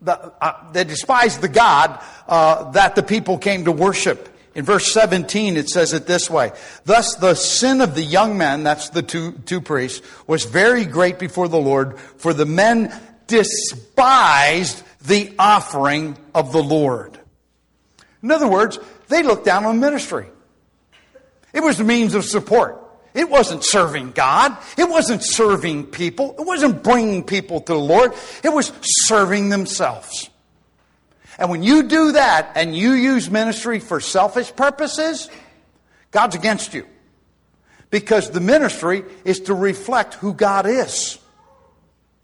the 0.00 0.32
uh, 0.40 0.72
they 0.72 0.84
despised 0.84 1.40
the 1.40 1.48
God 1.48 2.02
uh, 2.28 2.70
that 2.72 2.94
the 2.94 3.02
people 3.02 3.38
came 3.38 3.64
to 3.66 3.72
worship. 3.72 4.30
In 4.54 4.64
verse 4.64 4.90
17, 4.90 5.58
it 5.58 5.68
says 5.68 5.92
it 5.92 6.06
this 6.06 6.30
way. 6.30 6.50
Thus 6.86 7.14
the 7.16 7.34
sin 7.34 7.82
of 7.82 7.94
the 7.94 8.02
young 8.02 8.38
men, 8.38 8.64
that's 8.64 8.88
the 8.88 9.02
two, 9.02 9.32
two 9.44 9.60
priests, 9.60 10.00
was 10.26 10.46
very 10.46 10.86
great 10.86 11.18
before 11.18 11.46
the 11.46 11.58
Lord, 11.58 12.00
for 12.00 12.32
the 12.32 12.46
men 12.46 12.90
despised 13.26 14.82
the 15.02 15.34
offering 15.38 16.16
of 16.34 16.52
the 16.52 16.62
Lord. 16.62 17.18
In 18.22 18.30
other 18.30 18.48
words, 18.48 18.78
they 19.08 19.22
looked 19.22 19.44
down 19.44 19.66
on 19.66 19.78
ministry. 19.78 20.26
It 21.56 21.62
was 21.62 21.80
a 21.80 21.84
means 21.84 22.14
of 22.14 22.26
support. 22.26 22.82
It 23.14 23.30
wasn't 23.30 23.64
serving 23.64 24.10
God. 24.10 24.54
It 24.76 24.90
wasn't 24.90 25.22
serving 25.24 25.86
people. 25.86 26.34
It 26.38 26.46
wasn't 26.46 26.82
bringing 26.82 27.24
people 27.24 27.62
to 27.62 27.72
the 27.72 27.78
Lord. 27.78 28.12
It 28.44 28.50
was 28.50 28.70
serving 28.82 29.48
themselves. 29.48 30.28
And 31.38 31.48
when 31.48 31.62
you 31.62 31.84
do 31.84 32.12
that 32.12 32.52
and 32.56 32.76
you 32.76 32.92
use 32.92 33.30
ministry 33.30 33.80
for 33.80 34.00
selfish 34.00 34.54
purposes, 34.54 35.30
God's 36.10 36.36
against 36.36 36.74
you. 36.74 36.86
Because 37.88 38.30
the 38.30 38.40
ministry 38.40 39.02
is 39.24 39.40
to 39.40 39.54
reflect 39.54 40.12
who 40.12 40.34
God 40.34 40.66
is. 40.66 41.18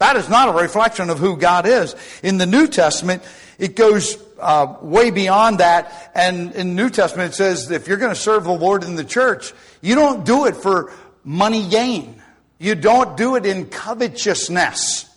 That 0.03 0.17
is 0.17 0.27
not 0.27 0.49
a 0.49 0.51
reflection 0.51 1.09
of 1.09 1.17
who 1.17 1.37
God 1.37 1.65
is. 1.65 1.95
In 2.23 2.37
the 2.37 2.45
New 2.45 2.67
Testament, 2.67 3.23
it 3.57 3.77
goes 3.77 4.17
uh, 4.37 4.75
way 4.81 5.11
beyond 5.11 5.59
that. 5.59 6.11
And 6.13 6.53
in 6.55 6.75
the 6.75 6.83
New 6.83 6.89
Testament, 6.89 7.31
it 7.31 7.35
says 7.37 7.71
if 7.71 7.87
you're 7.87 7.95
going 7.95 8.13
to 8.13 8.19
serve 8.19 8.43
the 8.43 8.51
Lord 8.51 8.83
in 8.83 8.95
the 8.95 9.05
church, 9.05 9.53
you 9.79 9.95
don't 9.95 10.25
do 10.25 10.45
it 10.45 10.57
for 10.57 10.91
money 11.23 11.69
gain. 11.69 12.21
You 12.59 12.75
don't 12.75 13.15
do 13.15 13.37
it 13.37 13.45
in 13.45 13.67
covetousness. 13.67 15.09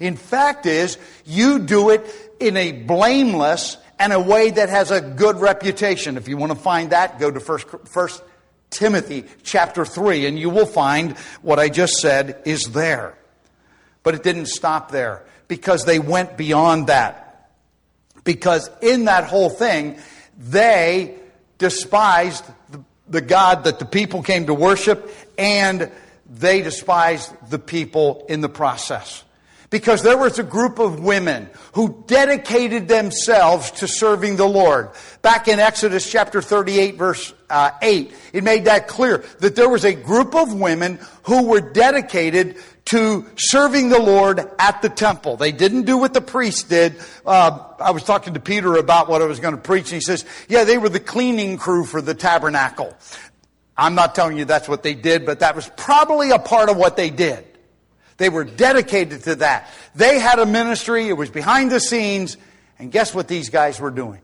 In 0.00 0.16
fact, 0.16 0.64
is 0.64 0.96
you 1.26 1.58
do 1.58 1.90
it 1.90 2.10
in 2.40 2.56
a 2.56 2.72
blameless 2.72 3.76
and 3.98 4.10
a 4.10 4.20
way 4.20 4.48
that 4.52 4.70
has 4.70 4.90
a 4.90 5.02
good 5.02 5.36
reputation. 5.36 6.16
If 6.16 6.28
you 6.28 6.38
want 6.38 6.50
to 6.50 6.58
find 6.58 6.92
that, 6.92 7.18
go 7.18 7.30
to 7.30 7.40
First, 7.40 7.66
First 7.84 8.22
Timothy 8.70 9.26
chapter 9.42 9.84
three, 9.84 10.24
and 10.24 10.38
you 10.38 10.48
will 10.48 10.64
find 10.64 11.18
what 11.42 11.58
I 11.58 11.68
just 11.68 11.98
said 11.98 12.40
is 12.46 12.62
there. 12.72 13.18
But 14.04 14.14
it 14.14 14.22
didn't 14.22 14.46
stop 14.46 14.92
there 14.92 15.24
because 15.48 15.84
they 15.84 15.98
went 15.98 16.36
beyond 16.36 16.86
that. 16.86 17.50
Because 18.22 18.70
in 18.80 19.06
that 19.06 19.24
whole 19.24 19.50
thing, 19.50 19.98
they 20.38 21.16
despised 21.58 22.44
the, 23.08 23.20
God 23.20 23.64
that 23.64 23.78
the 23.78 23.84
people 23.84 24.22
came 24.22 24.46
to 24.46 24.54
worship 24.54 25.10
and 25.38 25.90
they 26.28 26.62
despised 26.62 27.32
the 27.50 27.58
people 27.58 28.24
in 28.28 28.40
the 28.40 28.48
process. 28.48 29.24
Because 29.70 30.02
there 30.02 30.16
was 30.16 30.38
a 30.38 30.44
group 30.44 30.78
of 30.78 31.00
women 31.00 31.50
who 31.72 32.04
dedicated 32.06 32.86
themselves 32.86 33.72
to 33.72 33.88
serving 33.88 34.36
the 34.36 34.46
Lord. 34.46 34.90
Back 35.20 35.48
in 35.48 35.58
Exodus 35.58 36.08
chapter 36.10 36.40
38 36.40 36.96
verse 36.96 37.34
uh, 37.50 37.72
8, 37.82 38.12
it 38.32 38.44
made 38.44 38.66
that 38.66 38.88
clear 38.88 39.24
that 39.40 39.56
there 39.56 39.68
was 39.68 39.84
a 39.84 39.94
group 39.94 40.34
of 40.34 40.54
women 40.54 41.00
who 41.24 41.48
were 41.48 41.60
dedicated 41.60 42.56
to 42.86 43.24
serving 43.36 43.88
the 43.88 43.98
Lord 43.98 44.40
at 44.58 44.82
the 44.82 44.88
temple. 44.88 45.36
They 45.36 45.52
didn't 45.52 45.82
do 45.82 45.96
what 45.96 46.12
the 46.12 46.20
priests 46.20 46.64
did. 46.64 46.96
Uh, 47.24 47.58
I 47.80 47.92
was 47.92 48.02
talking 48.02 48.34
to 48.34 48.40
Peter 48.40 48.76
about 48.76 49.08
what 49.08 49.22
I 49.22 49.24
was 49.24 49.40
going 49.40 49.54
to 49.54 49.60
preach, 49.60 49.84
and 49.84 49.94
he 49.94 50.00
says, 50.00 50.24
yeah, 50.48 50.64
they 50.64 50.76
were 50.76 50.90
the 50.90 51.00
cleaning 51.00 51.56
crew 51.56 51.84
for 51.84 52.02
the 52.02 52.14
tabernacle. 52.14 52.94
I'm 53.76 53.94
not 53.94 54.14
telling 54.14 54.36
you 54.36 54.44
that's 54.44 54.68
what 54.68 54.82
they 54.82 54.94
did, 54.94 55.24
but 55.24 55.40
that 55.40 55.56
was 55.56 55.68
probably 55.76 56.30
a 56.30 56.38
part 56.38 56.68
of 56.68 56.76
what 56.76 56.96
they 56.96 57.10
did. 57.10 57.44
They 58.18 58.28
were 58.28 58.44
dedicated 58.44 59.24
to 59.24 59.36
that. 59.36 59.70
They 59.94 60.18
had 60.18 60.38
a 60.38 60.46
ministry, 60.46 61.08
it 61.08 61.14
was 61.14 61.30
behind 61.30 61.72
the 61.72 61.80
scenes, 61.80 62.36
and 62.78 62.92
guess 62.92 63.14
what 63.14 63.28
these 63.28 63.48
guys 63.48 63.80
were 63.80 63.90
doing? 63.90 64.20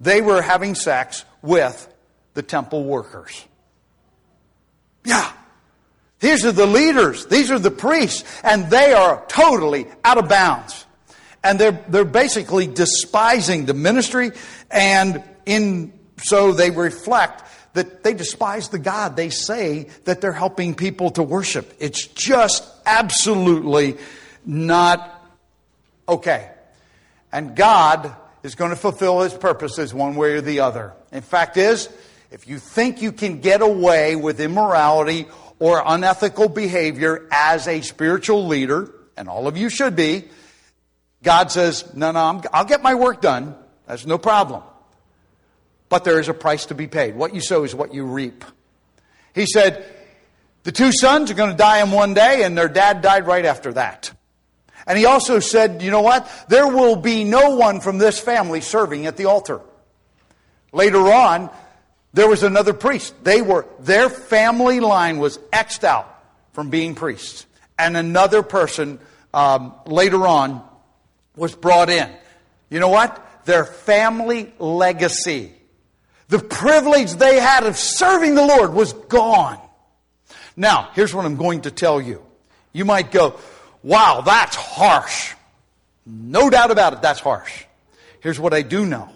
They 0.00 0.20
were 0.20 0.42
having 0.42 0.74
sex 0.74 1.24
with 1.42 1.88
the 2.34 2.42
temple 2.42 2.84
workers. 2.84 3.44
Yeah. 5.04 5.32
These 6.20 6.44
are 6.44 6.52
the 6.52 6.66
leaders. 6.66 7.26
These 7.26 7.50
are 7.50 7.58
the 7.58 7.70
priests. 7.70 8.24
And 8.44 8.70
they 8.70 8.92
are 8.92 9.24
totally 9.28 9.86
out 10.04 10.18
of 10.18 10.28
bounds. 10.28 10.86
And 11.42 11.58
they're, 11.58 11.84
they're 11.88 12.04
basically 12.04 12.66
despising 12.66 13.64
the 13.64 13.74
ministry. 13.74 14.32
And 14.70 15.24
in 15.46 15.92
so 16.22 16.52
they 16.52 16.70
reflect 16.70 17.44
that 17.72 18.02
they 18.02 18.14
despise 18.14 18.68
the 18.68 18.78
God 18.78 19.16
they 19.16 19.30
say 19.30 19.88
that 20.04 20.20
they're 20.20 20.32
helping 20.32 20.74
people 20.74 21.10
to 21.12 21.22
worship. 21.22 21.72
It's 21.78 22.06
just 22.06 22.64
absolutely 22.84 23.96
not 24.44 25.24
okay. 26.08 26.50
And 27.32 27.54
God 27.54 28.14
is 28.42 28.54
going 28.54 28.70
to 28.70 28.76
fulfill 28.76 29.20
his 29.20 29.32
purposes 29.32 29.94
one 29.94 30.16
way 30.16 30.32
or 30.32 30.40
the 30.40 30.60
other. 30.60 30.92
In 31.12 31.22
fact 31.22 31.56
is, 31.56 31.88
if 32.30 32.48
you 32.48 32.58
think 32.58 33.02
you 33.02 33.12
can 33.12 33.40
get 33.40 33.60
away 33.60 34.16
with 34.16 34.40
immorality 34.40 35.26
or 35.60 35.82
unethical 35.86 36.48
behavior 36.48 37.28
as 37.30 37.68
a 37.68 37.82
spiritual 37.82 38.48
leader, 38.48 38.92
and 39.16 39.28
all 39.28 39.46
of 39.46 39.56
you 39.56 39.68
should 39.68 39.94
be, 39.94 40.24
God 41.22 41.52
says, 41.52 41.94
no, 41.94 42.10
no, 42.10 42.42
i 42.52 42.62
will 42.62 42.68
get 42.68 42.82
my 42.82 42.94
work 42.94 43.20
done. 43.20 43.54
That's 43.86 44.06
no 44.06 44.18
problem. 44.18 44.62
But 45.88 46.04
there 46.04 46.18
is 46.18 46.28
a 46.28 46.34
price 46.34 46.66
to 46.66 46.74
be 46.74 46.86
paid. 46.86 47.14
What 47.14 47.34
you 47.34 47.40
sow 47.40 47.62
is 47.64 47.74
what 47.74 47.92
you 47.92 48.04
reap. 48.04 48.44
He 49.34 49.46
said, 49.46 49.84
The 50.62 50.72
two 50.72 50.92
sons 50.92 51.30
are 51.30 51.34
going 51.34 51.50
to 51.50 51.56
die 51.56 51.82
in 51.82 51.90
one 51.90 52.14
day, 52.14 52.42
and 52.44 52.56
their 52.56 52.68
dad 52.68 53.02
died 53.02 53.26
right 53.26 53.44
after 53.44 53.72
that. 53.74 54.12
And 54.86 54.98
he 54.98 55.04
also 55.04 55.40
said, 55.40 55.82
you 55.82 55.90
know 55.90 56.00
what? 56.00 56.28
There 56.48 56.66
will 56.66 56.96
be 56.96 57.24
no 57.24 57.56
one 57.56 57.80
from 57.80 57.98
this 57.98 58.18
family 58.18 58.60
serving 58.60 59.06
at 59.06 59.16
the 59.16 59.26
altar. 59.26 59.60
Later 60.72 61.12
on, 61.12 61.50
there 62.12 62.28
was 62.28 62.42
another 62.42 62.72
priest. 62.72 63.14
They 63.22 63.42
were, 63.42 63.66
their 63.78 64.08
family 64.08 64.80
line 64.80 65.18
was 65.18 65.38
X'd 65.52 65.84
out 65.84 66.22
from 66.52 66.70
being 66.70 66.94
priests. 66.94 67.46
And 67.78 67.96
another 67.96 68.42
person 68.42 68.98
um, 69.32 69.74
later 69.86 70.26
on 70.26 70.62
was 71.36 71.54
brought 71.54 71.88
in. 71.88 72.10
You 72.68 72.80
know 72.80 72.88
what? 72.88 73.44
Their 73.44 73.64
family 73.64 74.52
legacy, 74.58 75.52
the 76.28 76.38
privilege 76.38 77.14
they 77.14 77.40
had 77.40 77.64
of 77.64 77.76
serving 77.76 78.34
the 78.34 78.44
Lord 78.44 78.74
was 78.74 78.92
gone. 78.92 79.58
Now, 80.56 80.90
here's 80.94 81.14
what 81.14 81.24
I'm 81.24 81.36
going 81.36 81.62
to 81.62 81.70
tell 81.70 82.00
you. 82.00 82.22
You 82.72 82.84
might 82.84 83.10
go, 83.10 83.38
wow, 83.82 84.20
that's 84.20 84.56
harsh. 84.56 85.34
No 86.04 86.50
doubt 86.50 86.70
about 86.70 86.92
it, 86.92 87.02
that's 87.02 87.20
harsh. 87.20 87.64
Here's 88.20 88.38
what 88.38 88.52
I 88.52 88.62
do 88.62 88.84
know. 88.84 89.08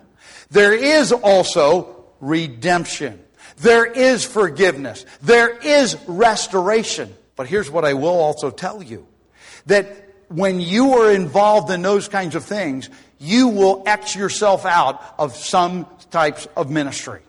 There 0.50 0.72
is 0.72 1.12
also 1.12 1.93
redemption. 2.24 3.20
There 3.58 3.84
is 3.84 4.24
forgiveness. 4.24 5.04
There 5.22 5.50
is 5.50 5.96
restoration. 6.06 7.14
But 7.36 7.46
here's 7.46 7.70
what 7.70 7.84
I 7.84 7.94
will 7.94 8.18
also 8.18 8.50
tell 8.50 8.82
you. 8.82 9.06
That 9.66 9.86
when 10.28 10.60
you 10.60 10.94
are 10.94 11.12
involved 11.12 11.70
in 11.70 11.82
those 11.82 12.08
kinds 12.08 12.34
of 12.34 12.44
things, 12.44 12.90
you 13.18 13.48
will 13.48 13.82
X 13.86 14.16
yourself 14.16 14.64
out 14.64 15.02
of 15.18 15.36
some 15.36 15.86
types 16.10 16.48
of 16.56 16.70
ministry. 16.70 17.20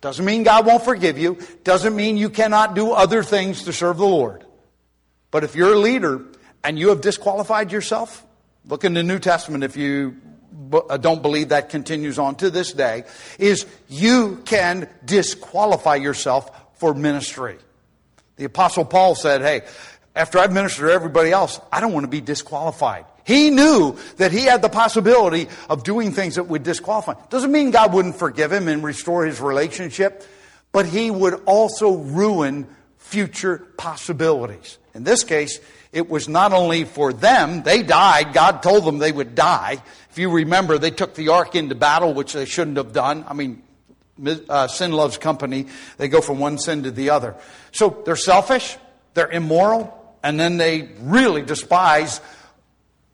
Doesn't 0.00 0.24
mean 0.24 0.42
God 0.42 0.66
won't 0.66 0.84
forgive 0.84 1.18
you. 1.18 1.38
Doesn't 1.64 1.96
mean 1.96 2.16
you 2.16 2.28
cannot 2.28 2.74
do 2.74 2.92
other 2.92 3.22
things 3.22 3.64
to 3.64 3.72
serve 3.72 3.96
the 3.96 4.06
Lord. 4.06 4.44
But 5.30 5.44
if 5.44 5.56
you're 5.56 5.72
a 5.72 5.78
leader 5.78 6.24
and 6.62 6.78
you 6.78 6.90
have 6.90 7.00
disqualified 7.00 7.72
yourself, 7.72 8.24
look 8.66 8.84
in 8.84 8.94
the 8.94 9.02
New 9.02 9.18
Testament 9.18 9.64
if 9.64 9.76
you 9.76 10.16
Uh, 10.72 10.96
don't 10.98 11.22
believe 11.22 11.48
that 11.48 11.68
continues 11.70 12.18
on 12.18 12.36
to 12.36 12.50
this 12.50 12.72
day, 12.72 13.04
is 13.38 13.66
you 13.88 14.40
can 14.44 14.88
disqualify 15.04 15.96
yourself 15.96 16.50
for 16.74 16.94
ministry. 16.94 17.56
The 18.36 18.44
Apostle 18.44 18.84
Paul 18.84 19.14
said, 19.14 19.40
Hey, 19.40 19.62
after 20.14 20.38
I've 20.38 20.52
ministered 20.52 20.88
to 20.88 20.92
everybody 20.92 21.32
else, 21.32 21.60
I 21.72 21.80
don't 21.80 21.92
want 21.92 22.04
to 22.04 22.10
be 22.10 22.20
disqualified. 22.20 23.04
He 23.24 23.50
knew 23.50 23.96
that 24.18 24.32
he 24.32 24.44
had 24.44 24.62
the 24.62 24.68
possibility 24.68 25.48
of 25.70 25.82
doing 25.82 26.12
things 26.12 26.36
that 26.36 26.44
would 26.44 26.62
disqualify. 26.62 27.14
Doesn't 27.30 27.50
mean 27.50 27.70
God 27.70 27.92
wouldn't 27.92 28.16
forgive 28.16 28.52
him 28.52 28.68
and 28.68 28.84
restore 28.84 29.24
his 29.24 29.40
relationship, 29.40 30.24
but 30.72 30.86
he 30.86 31.10
would 31.10 31.42
also 31.46 31.94
ruin 31.96 32.68
future 32.98 33.58
possibilities. 33.76 34.78
In 34.94 35.04
this 35.04 35.24
case, 35.24 35.58
it 35.92 36.08
was 36.10 36.28
not 36.28 36.52
only 36.52 36.84
for 36.84 37.12
them, 37.12 37.62
they 37.62 37.82
died, 37.82 38.32
God 38.32 38.62
told 38.62 38.84
them 38.84 38.98
they 38.98 39.12
would 39.12 39.34
die. 39.34 39.82
If 40.14 40.20
you 40.20 40.30
remember, 40.30 40.78
they 40.78 40.92
took 40.92 41.16
the 41.16 41.30
ark 41.30 41.56
into 41.56 41.74
battle, 41.74 42.14
which 42.14 42.34
they 42.34 42.44
shouldn't 42.44 42.76
have 42.76 42.92
done. 42.92 43.24
I 43.26 43.34
mean, 43.34 43.64
uh, 44.48 44.68
sin 44.68 44.92
loves 44.92 45.18
company. 45.18 45.66
They 45.96 46.06
go 46.06 46.20
from 46.20 46.38
one 46.38 46.56
sin 46.56 46.84
to 46.84 46.92
the 46.92 47.10
other. 47.10 47.34
So 47.72 48.00
they're 48.06 48.14
selfish, 48.14 48.76
they're 49.14 49.28
immoral, 49.28 50.16
and 50.22 50.38
then 50.38 50.56
they 50.56 50.90
really 51.00 51.42
despise 51.42 52.20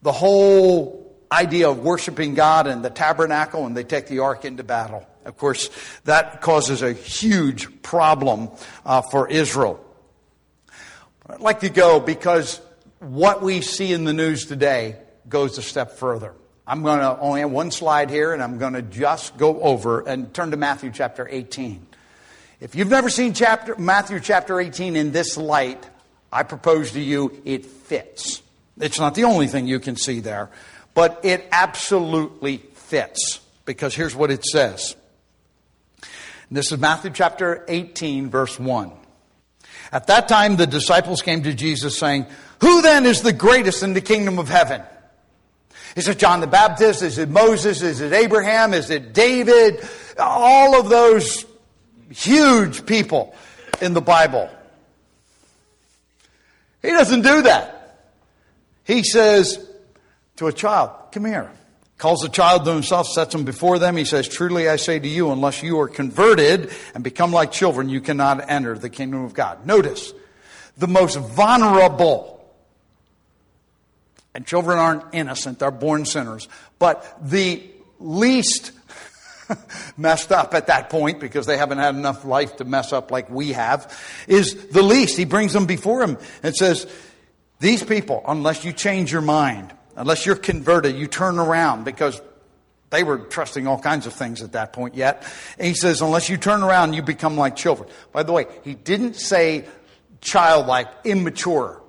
the 0.02 0.12
whole 0.12 1.16
idea 1.32 1.70
of 1.70 1.78
worshiping 1.78 2.34
God 2.34 2.66
and 2.66 2.84
the 2.84 2.90
tabernacle, 2.90 3.64
and 3.64 3.74
they 3.74 3.84
take 3.84 4.06
the 4.06 4.18
ark 4.18 4.44
into 4.44 4.62
battle. 4.62 5.06
Of 5.24 5.38
course, 5.38 5.70
that 6.04 6.42
causes 6.42 6.82
a 6.82 6.92
huge 6.92 7.80
problem 7.80 8.50
uh, 8.84 9.00
for 9.00 9.26
Israel. 9.26 9.82
I'd 11.30 11.40
like 11.40 11.60
to 11.60 11.70
go 11.70 11.98
because 11.98 12.60
what 12.98 13.40
we 13.40 13.62
see 13.62 13.90
in 13.90 14.04
the 14.04 14.12
news 14.12 14.44
today 14.44 14.96
goes 15.30 15.56
a 15.56 15.62
step 15.62 15.92
further. 15.92 16.34
I'm 16.70 16.84
going 16.84 17.00
to 17.00 17.18
only 17.18 17.40
have 17.40 17.50
one 17.50 17.72
slide 17.72 18.10
here, 18.10 18.32
and 18.32 18.40
I'm 18.40 18.58
going 18.58 18.74
to 18.74 18.82
just 18.82 19.36
go 19.36 19.60
over 19.60 20.06
and 20.06 20.32
turn 20.32 20.52
to 20.52 20.56
Matthew 20.56 20.92
chapter 20.92 21.26
18. 21.28 21.84
If 22.60 22.76
you've 22.76 22.88
never 22.88 23.10
seen 23.10 23.34
chapter, 23.34 23.74
Matthew 23.74 24.20
chapter 24.20 24.60
18 24.60 24.94
in 24.94 25.10
this 25.10 25.36
light, 25.36 25.84
I 26.32 26.44
propose 26.44 26.92
to 26.92 27.00
you 27.00 27.42
it 27.44 27.66
fits. 27.66 28.40
It's 28.78 29.00
not 29.00 29.16
the 29.16 29.24
only 29.24 29.48
thing 29.48 29.66
you 29.66 29.80
can 29.80 29.96
see 29.96 30.20
there, 30.20 30.48
but 30.94 31.18
it 31.24 31.44
absolutely 31.50 32.58
fits 32.58 33.40
because 33.64 33.92
here's 33.92 34.14
what 34.14 34.30
it 34.30 34.44
says. 34.44 34.94
This 36.52 36.70
is 36.70 36.78
Matthew 36.78 37.10
chapter 37.10 37.64
18, 37.66 38.30
verse 38.30 38.60
1. 38.60 38.92
At 39.90 40.06
that 40.06 40.28
time, 40.28 40.54
the 40.54 40.68
disciples 40.68 41.20
came 41.20 41.42
to 41.42 41.52
Jesus 41.52 41.98
saying, 41.98 42.26
Who 42.60 42.80
then 42.80 43.06
is 43.06 43.22
the 43.22 43.32
greatest 43.32 43.82
in 43.82 43.92
the 43.92 44.00
kingdom 44.00 44.38
of 44.38 44.48
heaven? 44.48 44.82
Is 45.96 46.08
it 46.08 46.18
John 46.18 46.40
the 46.40 46.46
Baptist? 46.46 47.02
Is 47.02 47.18
it 47.18 47.28
Moses? 47.28 47.82
Is 47.82 48.00
it 48.00 48.12
Abraham? 48.12 48.74
Is 48.74 48.90
it 48.90 49.12
David? 49.12 49.86
All 50.18 50.78
of 50.78 50.88
those 50.88 51.44
huge 52.10 52.86
people 52.86 53.34
in 53.80 53.94
the 53.94 54.00
Bible. 54.00 54.48
He 56.82 56.90
doesn't 56.90 57.22
do 57.22 57.42
that. 57.42 58.08
He 58.84 59.02
says 59.02 59.64
to 60.36 60.46
a 60.46 60.52
child, 60.52 60.90
Come 61.12 61.24
here. 61.24 61.50
Calls 61.98 62.20
the 62.20 62.30
child 62.30 62.64
to 62.64 62.72
himself, 62.72 63.08
sets 63.08 63.34
him 63.34 63.44
before 63.44 63.78
them. 63.78 63.94
He 63.94 64.06
says, 64.06 64.26
Truly 64.26 64.70
I 64.70 64.76
say 64.76 64.98
to 64.98 65.06
you, 65.06 65.32
unless 65.32 65.62
you 65.62 65.78
are 65.80 65.88
converted 65.88 66.70
and 66.94 67.04
become 67.04 67.30
like 67.30 67.52
children, 67.52 67.90
you 67.90 68.00
cannot 68.00 68.48
enter 68.48 68.78
the 68.78 68.88
kingdom 68.88 69.22
of 69.22 69.34
God. 69.34 69.66
Notice, 69.66 70.14
the 70.78 70.88
most 70.88 71.16
vulnerable, 71.16 72.39
and 74.34 74.46
children 74.46 74.78
aren't 74.78 75.04
innocent, 75.12 75.58
they're 75.58 75.70
born 75.70 76.04
sinners, 76.04 76.48
but 76.78 77.18
the 77.22 77.62
least 77.98 78.72
messed 79.96 80.32
up 80.32 80.54
at 80.54 80.68
that 80.68 80.90
point 80.90 81.20
because 81.20 81.46
they 81.46 81.56
haven't 81.56 81.78
had 81.78 81.94
enough 81.94 82.24
life 82.24 82.56
to 82.56 82.64
mess 82.64 82.92
up 82.92 83.10
like 83.10 83.30
we 83.30 83.52
have 83.52 83.96
is 84.28 84.68
the 84.68 84.82
least. 84.82 85.16
He 85.16 85.24
brings 85.24 85.52
them 85.52 85.66
before 85.66 86.02
him 86.02 86.18
and 86.42 86.54
says, 86.54 86.86
these 87.58 87.82
people, 87.82 88.22
unless 88.26 88.64
you 88.64 88.72
change 88.72 89.12
your 89.12 89.22
mind, 89.22 89.72
unless 89.96 90.24
you're 90.24 90.36
converted, 90.36 90.96
you 90.96 91.06
turn 91.06 91.38
around 91.38 91.84
because 91.84 92.20
they 92.90 93.04
were 93.04 93.18
trusting 93.18 93.66
all 93.66 93.78
kinds 93.78 94.06
of 94.06 94.12
things 94.12 94.42
at 94.42 94.52
that 94.52 94.72
point 94.72 94.94
yet. 94.94 95.22
And 95.58 95.68
he 95.68 95.74
says, 95.74 96.00
unless 96.00 96.28
you 96.28 96.36
turn 96.36 96.62
around, 96.62 96.94
you 96.94 97.02
become 97.02 97.36
like 97.36 97.56
children. 97.56 97.88
By 98.12 98.22
the 98.22 98.32
way, 98.32 98.46
he 98.64 98.74
didn't 98.74 99.14
say 99.14 99.66
childlike, 100.20 100.88
immature, 101.04 101.79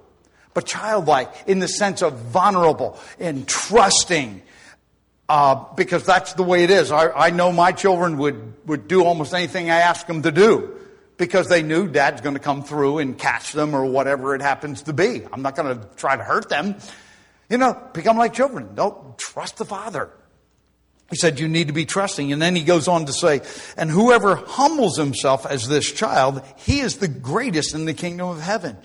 but 0.54 0.66
childlike 0.66 1.32
in 1.48 1.60
the 1.60 1.68
sense 1.68 2.02
of 2.02 2.18
vulnerable 2.20 3.00
and 3.20 3.48
trusting. 3.48 4.42
Uh, 5.30 5.64
because 5.76 6.06
that's 6.06 6.34
the 6.34 6.44
way 6.44 6.66
it 6.66 6.70
is. 6.70 6.92
I, 6.92 7.10
I 7.10 7.30
know 7.30 7.54
my 7.54 7.72
children 7.72 8.18
would, 8.18 8.68
would 8.68 8.90
do 8.90 9.06
almost 9.06 9.34
anything 9.34 9.70
I 9.70 9.78
ask 9.78 10.06
them 10.06 10.24
to 10.24 10.32
do 10.32 10.78
because 11.16 11.48
they 11.48 11.62
knew 11.62 11.88
dad's 11.88 12.20
going 12.20 12.36
to 12.36 12.42
come 12.42 12.64
through 12.64 12.98
and 12.98 13.18
catch 13.18 13.54
them 13.54 13.74
or 13.74 13.86
whatever 13.86 14.36
it 14.36 14.42
happens 14.42 14.82
to 14.84 14.94
be. 14.94 15.22
I'm 15.32 15.42
not 15.42 15.56
going 15.56 15.80
to 15.80 15.88
try 15.96 16.18
to 16.18 16.24
hurt 16.24 16.50
them. 16.50 16.76
You 17.50 17.58
know, 17.58 17.80
become 17.94 18.18
like 18.18 18.34
children. 18.34 18.76
Don't 18.76 19.18
trust 19.18 19.58
the 19.58 19.66
father. 19.66 20.10
He 21.12 21.18
said, 21.18 21.40
You 21.40 21.48
need 21.48 21.68
to 21.68 21.74
be 21.74 21.86
trusting. 21.86 22.32
And 22.32 22.42
then 22.42 22.56
he 22.56 22.64
goes 22.64 22.88
on 22.88 23.06
to 23.06 23.14
say, 23.14 23.42
And 23.78 23.92
whoever 23.92 24.36
humbles 24.36 24.98
himself 24.98 25.46
as 25.46 25.68
this 25.68 25.92
child, 25.92 26.42
he 26.56 26.80
is 26.80 26.98
the 26.98 27.08
greatest 27.08 27.76
in 27.76 27.86
the 27.86 27.94
kingdom 27.94 28.30
of 28.30 28.42
heaven. 28.42 28.78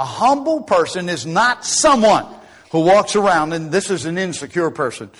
A 0.00 0.04
humble 0.06 0.62
person 0.62 1.10
is 1.10 1.26
not 1.26 1.64
someone 1.64 2.26
who 2.70 2.80
walks 2.80 3.16
around, 3.16 3.52
and 3.52 3.70
this 3.70 3.90
is 3.90 4.06
an 4.06 4.16
insecure 4.16 4.70
person. 4.70 5.10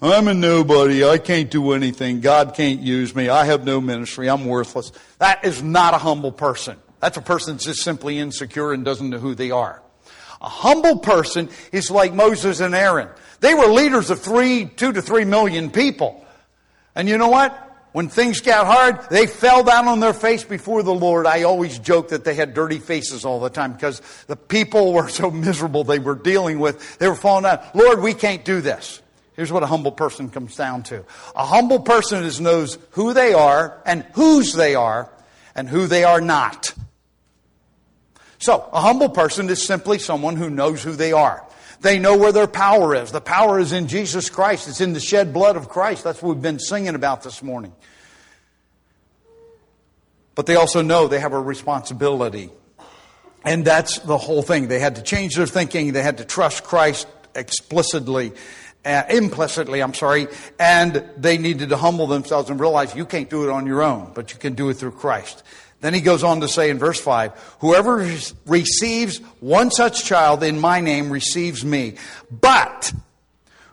I'm 0.00 0.28
a 0.28 0.34
nobody. 0.34 1.04
I 1.04 1.18
can't 1.18 1.50
do 1.50 1.72
anything. 1.72 2.20
God 2.20 2.54
can't 2.54 2.80
use 2.80 3.14
me. 3.14 3.28
I 3.28 3.44
have 3.44 3.64
no 3.64 3.82
ministry. 3.82 4.30
I'm 4.30 4.46
worthless. 4.46 4.92
That 5.18 5.44
is 5.44 5.62
not 5.62 5.92
a 5.92 5.98
humble 5.98 6.32
person. 6.32 6.78
That's 7.00 7.18
a 7.18 7.22
person 7.22 7.54
that's 7.54 7.66
just 7.66 7.82
simply 7.82 8.18
insecure 8.18 8.72
and 8.72 8.82
doesn't 8.82 9.10
know 9.10 9.18
who 9.18 9.34
they 9.34 9.50
are. 9.50 9.82
A 10.40 10.48
humble 10.48 11.00
person 11.00 11.50
is 11.70 11.90
like 11.90 12.14
Moses 12.14 12.60
and 12.60 12.74
Aaron. 12.74 13.10
They 13.40 13.52
were 13.52 13.66
leaders 13.66 14.08
of 14.08 14.20
three, 14.20 14.64
two 14.64 14.92
to 14.92 15.02
three 15.02 15.26
million 15.26 15.70
people. 15.70 16.24
And 16.94 17.10
you 17.10 17.18
know 17.18 17.28
what? 17.28 17.63
When 17.94 18.08
things 18.08 18.40
got 18.40 18.66
hard, 18.66 19.08
they 19.08 19.28
fell 19.28 19.62
down 19.62 19.86
on 19.86 20.00
their 20.00 20.12
face 20.12 20.42
before 20.42 20.82
the 20.82 20.92
Lord. 20.92 21.28
I 21.28 21.44
always 21.44 21.78
joke 21.78 22.08
that 22.08 22.24
they 22.24 22.34
had 22.34 22.52
dirty 22.52 22.80
faces 22.80 23.24
all 23.24 23.38
the 23.38 23.50
time 23.50 23.72
because 23.72 24.02
the 24.26 24.34
people 24.34 24.92
were 24.92 25.08
so 25.08 25.30
miserable 25.30 25.84
they 25.84 26.00
were 26.00 26.16
dealing 26.16 26.58
with. 26.58 26.98
They 26.98 27.06
were 27.06 27.14
falling 27.14 27.44
down. 27.44 27.64
Lord, 27.72 28.02
we 28.02 28.12
can't 28.12 28.44
do 28.44 28.60
this. 28.60 29.00
Here's 29.34 29.52
what 29.52 29.62
a 29.62 29.66
humble 29.66 29.92
person 29.92 30.28
comes 30.28 30.56
down 30.56 30.82
to. 30.84 31.04
A 31.36 31.46
humble 31.46 31.78
person 31.78 32.24
is 32.24 32.40
knows 32.40 32.78
who 32.90 33.14
they 33.14 33.32
are 33.32 33.80
and 33.86 34.02
whose 34.14 34.54
they 34.54 34.74
are 34.74 35.08
and 35.54 35.68
who 35.68 35.86
they 35.86 36.02
are 36.02 36.20
not. 36.20 36.74
So, 38.40 38.68
a 38.72 38.80
humble 38.80 39.10
person 39.10 39.48
is 39.48 39.62
simply 39.62 40.00
someone 40.00 40.34
who 40.34 40.50
knows 40.50 40.82
who 40.82 40.94
they 40.94 41.12
are. 41.12 41.46
They 41.80 41.98
know 41.98 42.16
where 42.16 42.32
their 42.32 42.46
power 42.46 42.94
is. 42.94 43.12
The 43.12 43.20
power 43.20 43.58
is 43.58 43.72
in 43.72 43.88
Jesus 43.88 44.30
Christ. 44.30 44.68
It's 44.68 44.80
in 44.80 44.92
the 44.92 45.00
shed 45.00 45.32
blood 45.32 45.56
of 45.56 45.68
Christ. 45.68 46.04
That's 46.04 46.22
what 46.22 46.34
we've 46.34 46.42
been 46.42 46.58
singing 46.58 46.94
about 46.94 47.22
this 47.22 47.42
morning. 47.42 47.72
But 50.34 50.46
they 50.46 50.56
also 50.56 50.82
know 50.82 51.08
they 51.08 51.20
have 51.20 51.32
a 51.32 51.40
responsibility. 51.40 52.50
And 53.44 53.64
that's 53.64 53.98
the 53.98 54.16
whole 54.16 54.42
thing. 54.42 54.68
They 54.68 54.78
had 54.78 54.96
to 54.96 55.02
change 55.02 55.36
their 55.36 55.46
thinking. 55.46 55.92
They 55.92 56.02
had 56.02 56.18
to 56.18 56.24
trust 56.24 56.64
Christ 56.64 57.06
explicitly, 57.34 58.32
uh, 58.84 59.02
implicitly, 59.10 59.82
I'm 59.82 59.94
sorry, 59.94 60.28
and 60.58 61.04
they 61.16 61.36
needed 61.36 61.68
to 61.70 61.76
humble 61.76 62.06
themselves 62.06 62.48
and 62.48 62.58
realize 62.58 62.94
you 62.94 63.06
can't 63.06 63.28
do 63.28 63.44
it 63.44 63.50
on 63.50 63.66
your 63.66 63.82
own, 63.82 64.12
but 64.14 64.32
you 64.32 64.38
can 64.38 64.54
do 64.54 64.68
it 64.70 64.74
through 64.74 64.92
Christ. 64.92 65.42
Then 65.84 65.92
he 65.92 66.00
goes 66.00 66.24
on 66.24 66.40
to 66.40 66.48
say 66.48 66.70
in 66.70 66.78
verse 66.78 66.98
5 66.98 67.56
Whoever 67.58 67.96
receives 68.46 69.18
one 69.40 69.70
such 69.70 70.06
child 70.06 70.42
in 70.42 70.58
my 70.58 70.80
name 70.80 71.10
receives 71.10 71.62
me. 71.62 71.96
But 72.30 72.90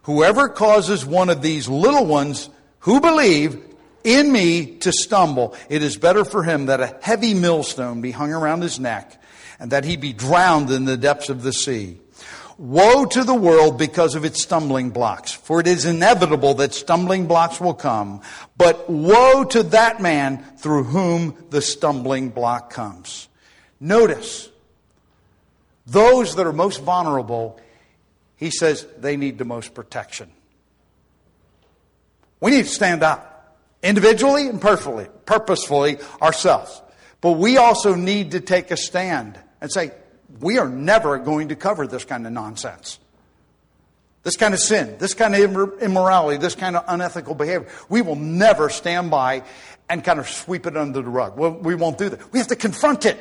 whoever 0.02 0.50
causes 0.50 1.06
one 1.06 1.30
of 1.30 1.42
these 1.42 1.70
little 1.70 2.06
ones 2.06 2.50
who 2.80 3.00
believe 3.00 3.64
in 4.04 4.30
me 4.30 4.76
to 4.80 4.92
stumble, 4.92 5.56
it 5.70 5.82
is 5.84 5.96
better 5.96 6.26
for 6.26 6.44
him 6.44 6.66
that 6.66 6.82
a 6.82 6.98
heavy 7.02 7.34
millstone 7.34 8.02
be 8.02 8.12
hung 8.12 8.34
around 8.34 8.62
his 8.62 8.78
neck 8.78 9.18
and 9.58 9.72
that 9.72 9.86
he 9.86 9.96
be 9.96 10.12
drowned 10.12 10.70
in 10.70 10.84
the 10.84 10.98
depths 10.98 11.30
of 11.30 11.44
the 11.44 11.54
sea. 11.54 12.01
Woe 12.62 13.06
to 13.06 13.24
the 13.24 13.34
world 13.34 13.80
because 13.80 14.14
of 14.14 14.24
its 14.24 14.44
stumbling 14.44 14.92
blocks, 14.92 15.32
for 15.32 15.60
it 15.60 15.66
is 15.66 15.86
inevitable 15.86 16.54
that 16.56 16.76
stumbling 16.76 17.26
blocks 17.26 17.60
will 17.60 17.74
come, 17.74 18.22
but 18.56 18.88
woe 18.88 19.46
to 19.46 19.64
that 19.64 20.00
man 20.00 20.44
through 20.58 20.84
whom 20.84 21.36
the 21.50 21.60
stumbling 21.60 22.30
block 22.30 22.72
comes. 22.72 23.30
Notice, 23.80 24.48
those 25.88 26.36
that 26.36 26.46
are 26.46 26.54
most 26.54 26.84
vulnerable, 26.84 27.60
he 28.36 28.52
says 28.52 28.86
they 29.00 29.18
need 29.18 29.40
the 29.40 29.46
most 29.46 29.74
protection. 29.74 30.30
We 32.42 32.52
need 32.52 32.66
to 32.66 32.70
stand 32.70 33.02
up, 33.02 33.58
individually 33.82 34.48
and 34.48 34.62
purposefully, 34.62 35.08
purposefully 35.26 35.98
ourselves. 36.22 36.80
But 37.22 37.32
we 37.32 37.58
also 37.58 37.96
need 37.96 38.34
to 38.34 38.40
take 38.40 38.70
a 38.70 38.78
stand 38.78 39.40
and 39.62 39.72
say, 39.72 39.94
we 40.40 40.58
are 40.58 40.70
never 40.70 41.18
going 41.18 41.50
to 41.50 41.56
cover 41.56 41.88
this 41.88 42.06
kind 42.06 42.26
of 42.26 42.34
nonsense. 42.34 43.00
This 44.24 44.38
kind 44.38 44.54
of 44.54 44.60
sin, 44.60 44.98
this 45.00 45.16
kind 45.16 45.36
of 45.36 45.82
immorality, 45.82 46.38
this 46.38 46.54
kind 46.54 46.76
of 46.76 46.84
unethical 46.88 47.34
behavior. 47.34 47.68
We 47.90 48.04
will 48.04 48.16
never 48.16 48.70
stand 48.70 49.10
by 49.10 49.44
and 49.90 50.04
kind 50.04 50.20
of 50.20 50.30
sweep 50.30 50.68
it 50.68 50.78
under 50.78 51.02
the 51.02 51.10
rug. 51.10 51.38
we 51.38 51.76
won't 51.76 51.98
do 51.98 52.10
that. 52.10 52.32
We 52.32 52.40
have 52.40 52.48
to 52.50 52.56
confront 52.56 53.06
it, 53.06 53.18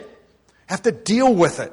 have 0.67 0.83
to 0.83 0.93
deal 0.93 1.35
with 1.35 1.59
it. 1.59 1.73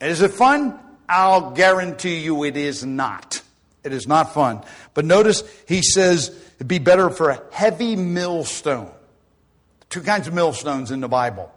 Is 0.00 0.22
it 0.22 0.32
fun? 0.32 0.78
I'll 1.08 1.50
guarantee 1.50 2.20
you 2.20 2.44
it 2.44 2.56
is 2.56 2.84
not. 2.84 3.42
It 3.84 3.92
is 3.92 4.08
not 4.08 4.32
fun. 4.32 4.62
But 4.94 5.04
notice 5.04 5.42
he 5.68 5.82
says 5.82 6.34
it'd 6.56 6.66
be 6.66 6.78
better 6.78 7.10
for 7.10 7.30
a 7.30 7.42
heavy 7.52 7.94
millstone. 7.94 8.90
Two 9.90 10.00
kinds 10.00 10.26
of 10.26 10.34
millstones 10.34 10.90
in 10.90 11.00
the 11.00 11.08
Bible. 11.08 11.52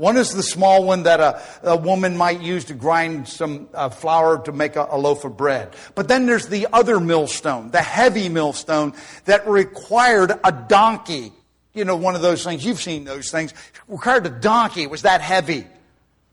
One 0.00 0.16
is 0.16 0.32
the 0.32 0.42
small 0.42 0.84
one 0.84 1.02
that 1.02 1.20
a, 1.20 1.42
a 1.62 1.76
woman 1.76 2.16
might 2.16 2.40
use 2.40 2.64
to 2.64 2.74
grind 2.74 3.28
some 3.28 3.68
uh, 3.74 3.90
flour 3.90 4.42
to 4.44 4.50
make 4.50 4.76
a, 4.76 4.88
a 4.90 4.96
loaf 4.96 5.26
of 5.26 5.36
bread. 5.36 5.76
But 5.94 6.08
then 6.08 6.24
there's 6.24 6.46
the 6.46 6.68
other 6.72 6.98
millstone, 6.98 7.70
the 7.70 7.82
heavy 7.82 8.30
millstone 8.30 8.94
that 9.26 9.46
required 9.46 10.32
a 10.42 10.52
donkey. 10.52 11.34
You 11.74 11.84
know, 11.84 11.96
one 11.96 12.14
of 12.14 12.22
those 12.22 12.42
things, 12.42 12.64
you've 12.64 12.80
seen 12.80 13.04
those 13.04 13.30
things, 13.30 13.52
required 13.88 14.24
a 14.24 14.30
donkey. 14.30 14.84
It 14.84 14.90
was 14.90 15.02
that 15.02 15.20
heavy. 15.20 15.66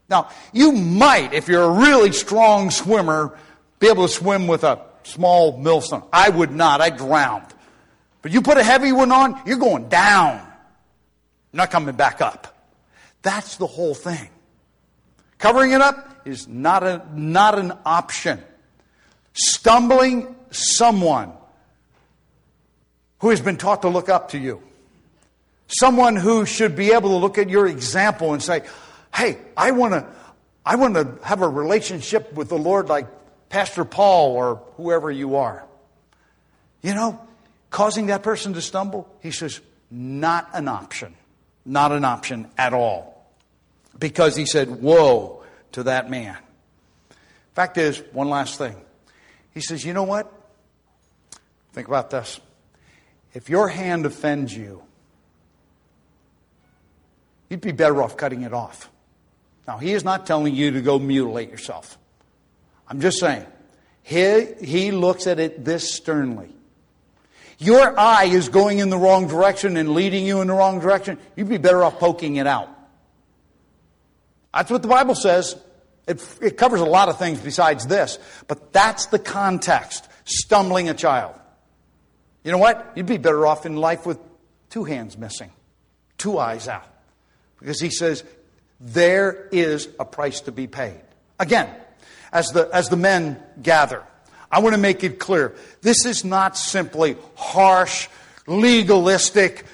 Now, 0.09 0.29
you 0.53 0.71
might, 0.71 1.33
if 1.33 1.49
you're 1.49 1.63
a 1.63 1.69
really 1.69 2.13
strong 2.13 2.71
swimmer, 2.71 3.37
be 3.79 3.89
able 3.89 4.07
to 4.07 4.13
swim 4.13 4.47
with 4.47 4.63
a 4.63 4.79
small 5.03 5.57
millstone. 5.57 6.03
I 6.13 6.29
would 6.29 6.51
not. 6.51 6.79
I 6.79 6.89
drowned. 6.89 7.53
But 8.21 8.31
you 8.31 8.41
put 8.41 8.57
a 8.57 8.63
heavy 8.63 8.93
one 8.93 9.11
on, 9.11 9.41
you're 9.45 9.57
going 9.57 9.89
down. 9.89 10.37
You're 11.51 11.57
not 11.57 11.69
coming 11.69 11.97
back 11.97 12.21
up. 12.21 12.53
That's 13.21 13.57
the 13.57 13.67
whole 13.67 13.93
thing. 13.93 14.29
Covering 15.37 15.71
it 15.71 15.81
up 15.81 16.21
is 16.25 16.47
not, 16.47 16.83
a, 16.83 17.05
not 17.13 17.59
an 17.59 17.73
option. 17.85 18.41
Stumbling 19.33 20.35
someone 20.51 21.33
who 23.19 23.29
has 23.29 23.41
been 23.41 23.57
taught 23.57 23.81
to 23.83 23.89
look 23.89 24.09
up 24.09 24.29
to 24.29 24.37
you. 24.37 24.61
Someone 25.67 26.15
who 26.15 26.45
should 26.45 26.75
be 26.75 26.91
able 26.91 27.09
to 27.09 27.17
look 27.17 27.37
at 27.37 27.49
your 27.49 27.67
example 27.67 28.33
and 28.33 28.41
say, 28.41 28.63
hey, 29.13 29.37
I 29.55 29.71
want 29.71 29.93
to 29.93 30.07
I 30.65 30.75
want 30.75 30.95
to 30.95 31.17
have 31.23 31.41
a 31.41 31.47
relationship 31.47 32.33
with 32.33 32.49
the 32.49 32.57
Lord 32.57 32.89
like 32.89 33.07
Pastor 33.47 33.85
Paul 33.85 34.33
or 34.33 34.61
whoever 34.75 35.09
you 35.09 35.37
are. 35.37 35.63
You 36.81 36.93
know, 36.93 37.21
causing 37.69 38.07
that 38.07 38.21
person 38.21 38.53
to 38.53 38.61
stumble, 38.61 39.07
he 39.21 39.31
says, 39.31 39.61
not 39.89 40.49
an 40.53 40.67
option. 40.67 41.15
Not 41.67 41.91
an 41.91 42.05
option 42.05 42.49
at 42.57 42.73
all 42.73 43.29
because 43.99 44.37
he 44.37 44.45
said, 44.45 44.81
Woe 44.81 45.43
to 45.73 45.83
that 45.83 46.09
man. 46.09 46.37
Fact 47.53 47.77
is, 47.77 48.01
one 48.13 48.29
last 48.29 48.57
thing. 48.57 48.75
He 49.53 49.59
says, 49.59 49.83
You 49.83 49.91
know 49.93 50.03
what? 50.03 50.31
Think 51.73 51.89
about 51.89 52.09
this. 52.09 52.39
If 53.33 53.49
your 53.49 53.67
hand 53.67 54.05
offends 54.05 54.55
you, 54.55 54.81
you'd 57.49 57.61
be 57.61 57.73
better 57.73 58.01
off 58.01 58.15
cutting 58.15 58.43
it 58.43 58.53
off. 58.53 58.89
Now, 59.67 59.77
he 59.77 59.91
is 59.91 60.05
not 60.05 60.25
telling 60.25 60.55
you 60.55 60.71
to 60.71 60.81
go 60.81 60.97
mutilate 60.97 61.49
yourself. 61.49 61.97
I'm 62.87 63.01
just 63.01 63.19
saying, 63.19 63.45
he, 64.03 64.45
he 64.63 64.91
looks 64.91 65.27
at 65.27 65.39
it 65.39 65.65
this 65.65 65.93
sternly. 65.93 66.56
Your 67.59 67.99
eye 67.99 68.25
is 68.25 68.49
going 68.49 68.79
in 68.79 68.89
the 68.89 68.97
wrong 68.97 69.27
direction 69.27 69.77
and 69.77 69.93
leading 69.93 70.25
you 70.25 70.41
in 70.41 70.47
the 70.47 70.53
wrong 70.53 70.79
direction. 70.79 71.17
You'd 71.35 71.49
be 71.49 71.57
better 71.57 71.83
off 71.83 71.97
poking 71.97 72.35
it 72.35 72.45
out. 72.45 72.69
That's 74.53 74.69
what 74.69 74.81
the 74.81 74.87
Bible 74.87 75.15
says. 75.15 75.55
It, 76.07 76.23
it 76.41 76.57
covers 76.57 76.81
a 76.81 76.85
lot 76.85 77.09
of 77.09 77.19
things 77.19 77.39
besides 77.39 77.85
this, 77.87 78.17
but 78.47 78.71
that's 78.71 79.07
the 79.07 79.19
context 79.19 80.07
stumbling 80.23 80.87
a 80.89 80.93
child. 80.93 81.35
You 82.43 82.51
know 82.51 82.57
what? 82.59 82.93
You'd 82.95 83.07
be 83.07 83.17
better 83.17 83.45
off 83.45 83.65
in 83.65 83.75
life 83.75 84.05
with 84.05 84.19
two 84.69 84.83
hands 84.83 85.17
missing, 85.17 85.51
two 86.17 86.37
eyes 86.37 86.67
out. 86.67 86.87
Because 87.59 87.81
he 87.81 87.89
says, 87.89 88.23
there 88.79 89.49
is 89.51 89.89
a 89.99 90.05
price 90.05 90.41
to 90.41 90.51
be 90.51 90.67
paid. 90.67 91.01
Again, 91.39 91.69
as 92.31 92.49
the, 92.49 92.69
as 92.71 92.89
the 92.89 92.97
men 92.97 93.41
gather, 93.61 94.03
I 94.51 94.59
want 94.59 94.75
to 94.75 94.81
make 94.81 95.03
it 95.03 95.19
clear 95.19 95.55
this 95.81 96.05
is 96.05 96.23
not 96.23 96.57
simply 96.57 97.17
harsh, 97.35 98.07
legalistic 98.45 99.65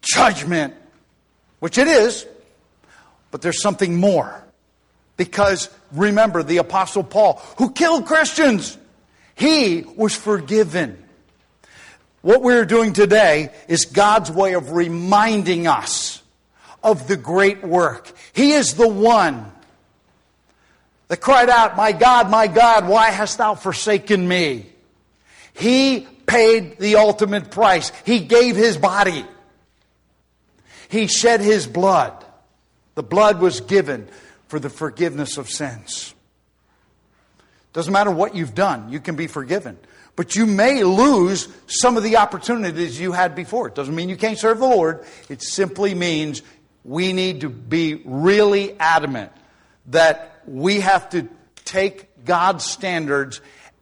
judgment, 0.00 0.74
which 1.60 1.78
it 1.78 1.88
is. 1.88 2.26
But 3.30 3.42
there's 3.42 3.60
something 3.60 3.96
more. 3.96 4.42
Because 5.16 5.68
remember, 5.92 6.42
the 6.42 6.58
Apostle 6.58 7.02
Paul, 7.02 7.42
who 7.58 7.72
killed 7.72 8.06
Christians, 8.06 8.78
he 9.34 9.82
was 9.96 10.14
forgiven. 10.14 11.02
What 12.22 12.42
we're 12.42 12.64
doing 12.64 12.92
today 12.92 13.52
is 13.68 13.84
God's 13.84 14.30
way 14.30 14.54
of 14.54 14.72
reminding 14.72 15.66
us 15.66 16.22
of 16.82 17.08
the 17.08 17.16
great 17.16 17.62
work. 17.62 18.12
He 18.32 18.52
is 18.52 18.74
the 18.74 18.88
one 18.88 19.52
that 21.08 21.20
cried 21.20 21.48
out, 21.48 21.76
My 21.76 21.92
God, 21.92 22.30
my 22.30 22.46
God, 22.46 22.88
why 22.88 23.10
hast 23.10 23.38
thou 23.38 23.54
forsaken 23.54 24.26
me? 24.26 24.66
He 25.54 26.06
paid 26.26 26.78
the 26.78 26.96
ultimate 26.96 27.50
price. 27.50 27.92
He 28.04 28.20
gave 28.20 28.56
his 28.56 28.76
body. 28.76 29.24
He 30.88 31.06
shed 31.06 31.40
his 31.40 31.66
blood. 31.66 32.24
The 32.94 33.02
blood 33.02 33.40
was 33.40 33.60
given 33.60 34.08
for 34.48 34.58
the 34.58 34.70
forgiveness 34.70 35.38
of 35.38 35.48
sins. 35.48 36.14
Doesn't 37.72 37.92
matter 37.92 38.10
what 38.10 38.34
you've 38.34 38.54
done, 38.54 38.90
you 38.90 39.00
can 39.00 39.16
be 39.16 39.26
forgiven. 39.26 39.78
But 40.14 40.34
you 40.34 40.46
may 40.46 40.82
lose 40.82 41.46
some 41.66 41.98
of 41.98 42.02
the 42.02 42.16
opportunities 42.16 42.98
you 42.98 43.12
had 43.12 43.34
before. 43.34 43.68
It 43.68 43.74
doesn't 43.74 43.94
mean 43.94 44.08
you 44.08 44.16
can't 44.16 44.38
serve 44.38 44.60
the 44.60 44.66
Lord. 44.66 45.04
It 45.28 45.42
simply 45.42 45.94
means 45.94 46.42
we 46.84 47.12
need 47.12 47.42
to 47.42 47.50
be 47.50 48.00
really 48.06 48.78
adamant 48.80 49.30
that 49.88 50.35
we 50.46 50.80
have 50.80 51.10
to 51.10 51.28
take 51.64 52.24
God's 52.24 52.64
standards 52.64 53.40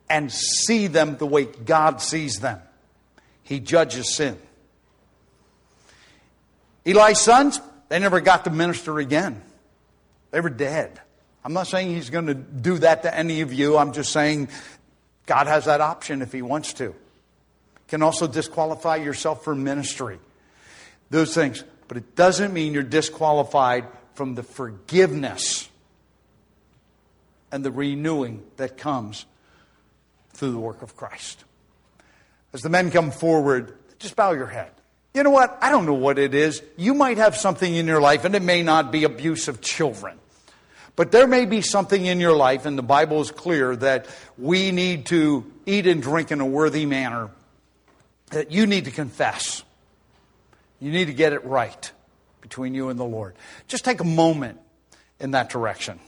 and 0.09 0.31
see 0.31 0.87
them 0.87 1.17
the 1.17 1.27
way 1.27 1.45
God 1.45 2.01
sees 2.01 2.41
them. 2.41 2.61
He 3.43 3.61
judges 3.61 4.15
sin. 4.15 4.39
Eli's 6.85 7.21
sons, 7.21 7.61
they 7.89 7.99
never 7.99 8.21
got 8.21 8.45
to 8.45 8.51
minister 8.51 8.99
again. 8.99 9.43
They 10.31 10.41
were 10.41 10.51
dead. 10.51 11.01
I'm 11.45 11.53
not 11.53 11.67
saying 11.67 11.95
he's 11.95 12.11
going 12.11 12.27
to 12.27 12.35
do 12.35 12.79
that 12.79 13.03
to 13.03 13.15
any 13.15 13.43
of 13.43 13.53
you. 13.53 13.77
I'm 13.77 13.93
just 13.93 14.13
saying 14.13 14.49
God 15.27 15.47
has 15.47 15.67
that 15.67 15.81
option 15.81 16.23
if 16.23 16.33
he 16.33 16.43
wants 16.43 16.73
to. 16.75 16.95
Can 17.89 18.03
also 18.03 18.27
disqualify 18.27 18.97
yourself 18.97 19.45
for 19.45 19.55
ministry. 19.55 20.19
Those 21.11 21.35
things. 21.35 21.63
But 21.87 21.99
it 21.99 22.17
doesn't 22.17 22.53
mean 22.53 22.73
you're 22.73 22.83
disqualified 22.83 23.87
from 24.15 24.35
the 24.35 24.43
forgiveness 24.43 25.69
and 27.55 27.65
the 27.65 27.71
renewing 27.71 28.43
that 28.57 28.77
comes 28.77 29.27
through 30.33 30.51
the 30.51 30.59
work 30.59 30.83
of 30.83 30.97
Christ. 30.97 31.45
As 32.53 32.63
the 32.63 32.69
men 32.69 32.91
come 32.91 33.13
forward, 33.13 33.79
just 34.01 34.17
bow 34.17 34.33
your 34.33 34.49
head. 34.49 34.73
You 35.15 35.23
know 35.23 35.31
what? 35.31 35.57
I 35.63 35.71
don't 35.71 35.87
know 35.87 35.95
what 35.95 36.19
it 36.19 36.35
is. 36.35 36.61
You 36.77 36.95
might 36.95 37.17
have 37.19 37.37
something 37.37 37.73
in 37.73 37.87
your 37.87 38.01
life, 38.01 38.25
and 38.25 38.35
it 38.35 38.43
may 38.43 38.65
not 38.65 38.91
be 38.91 39.05
abuse 39.05 39.47
of 39.47 39.61
children. 39.61 40.19
But 40.97 41.13
there 41.13 41.29
may 41.29 41.47
be 41.47 41.61
something 41.61 42.05
in 42.05 42.19
your 42.19 42.35
life, 42.35 42.67
and 42.67 42.77
the 42.77 42.83
Bible 42.83 43.21
is 43.21 43.31
clear 43.31 43.77
that 43.77 44.09
we 44.37 44.73
need 44.73 45.07
to 45.07 45.49
eat 45.65 45.87
and 45.87 46.03
drink 46.03 46.33
in 46.33 46.41
a 46.41 46.47
worthy 46.47 46.87
manner, 46.87 47.31
that 48.31 48.51
you 48.51 48.67
need 48.67 48.87
to 48.87 48.91
confess. 48.91 49.63
You 50.81 50.91
need 50.91 51.05
to 51.05 51.15
get 51.15 51.33
it 51.33 51.45
right 51.45 51.93
between 52.41 52.75
you 52.75 52.89
and 52.89 52.99
the 52.99 53.05
Lord. 53.05 53.37
Just 53.69 53.85
take 53.85 54.01
a 54.01 54.05
moment 54.05 54.59
in 55.21 55.31
that 55.31 55.51
direction. 55.51 56.01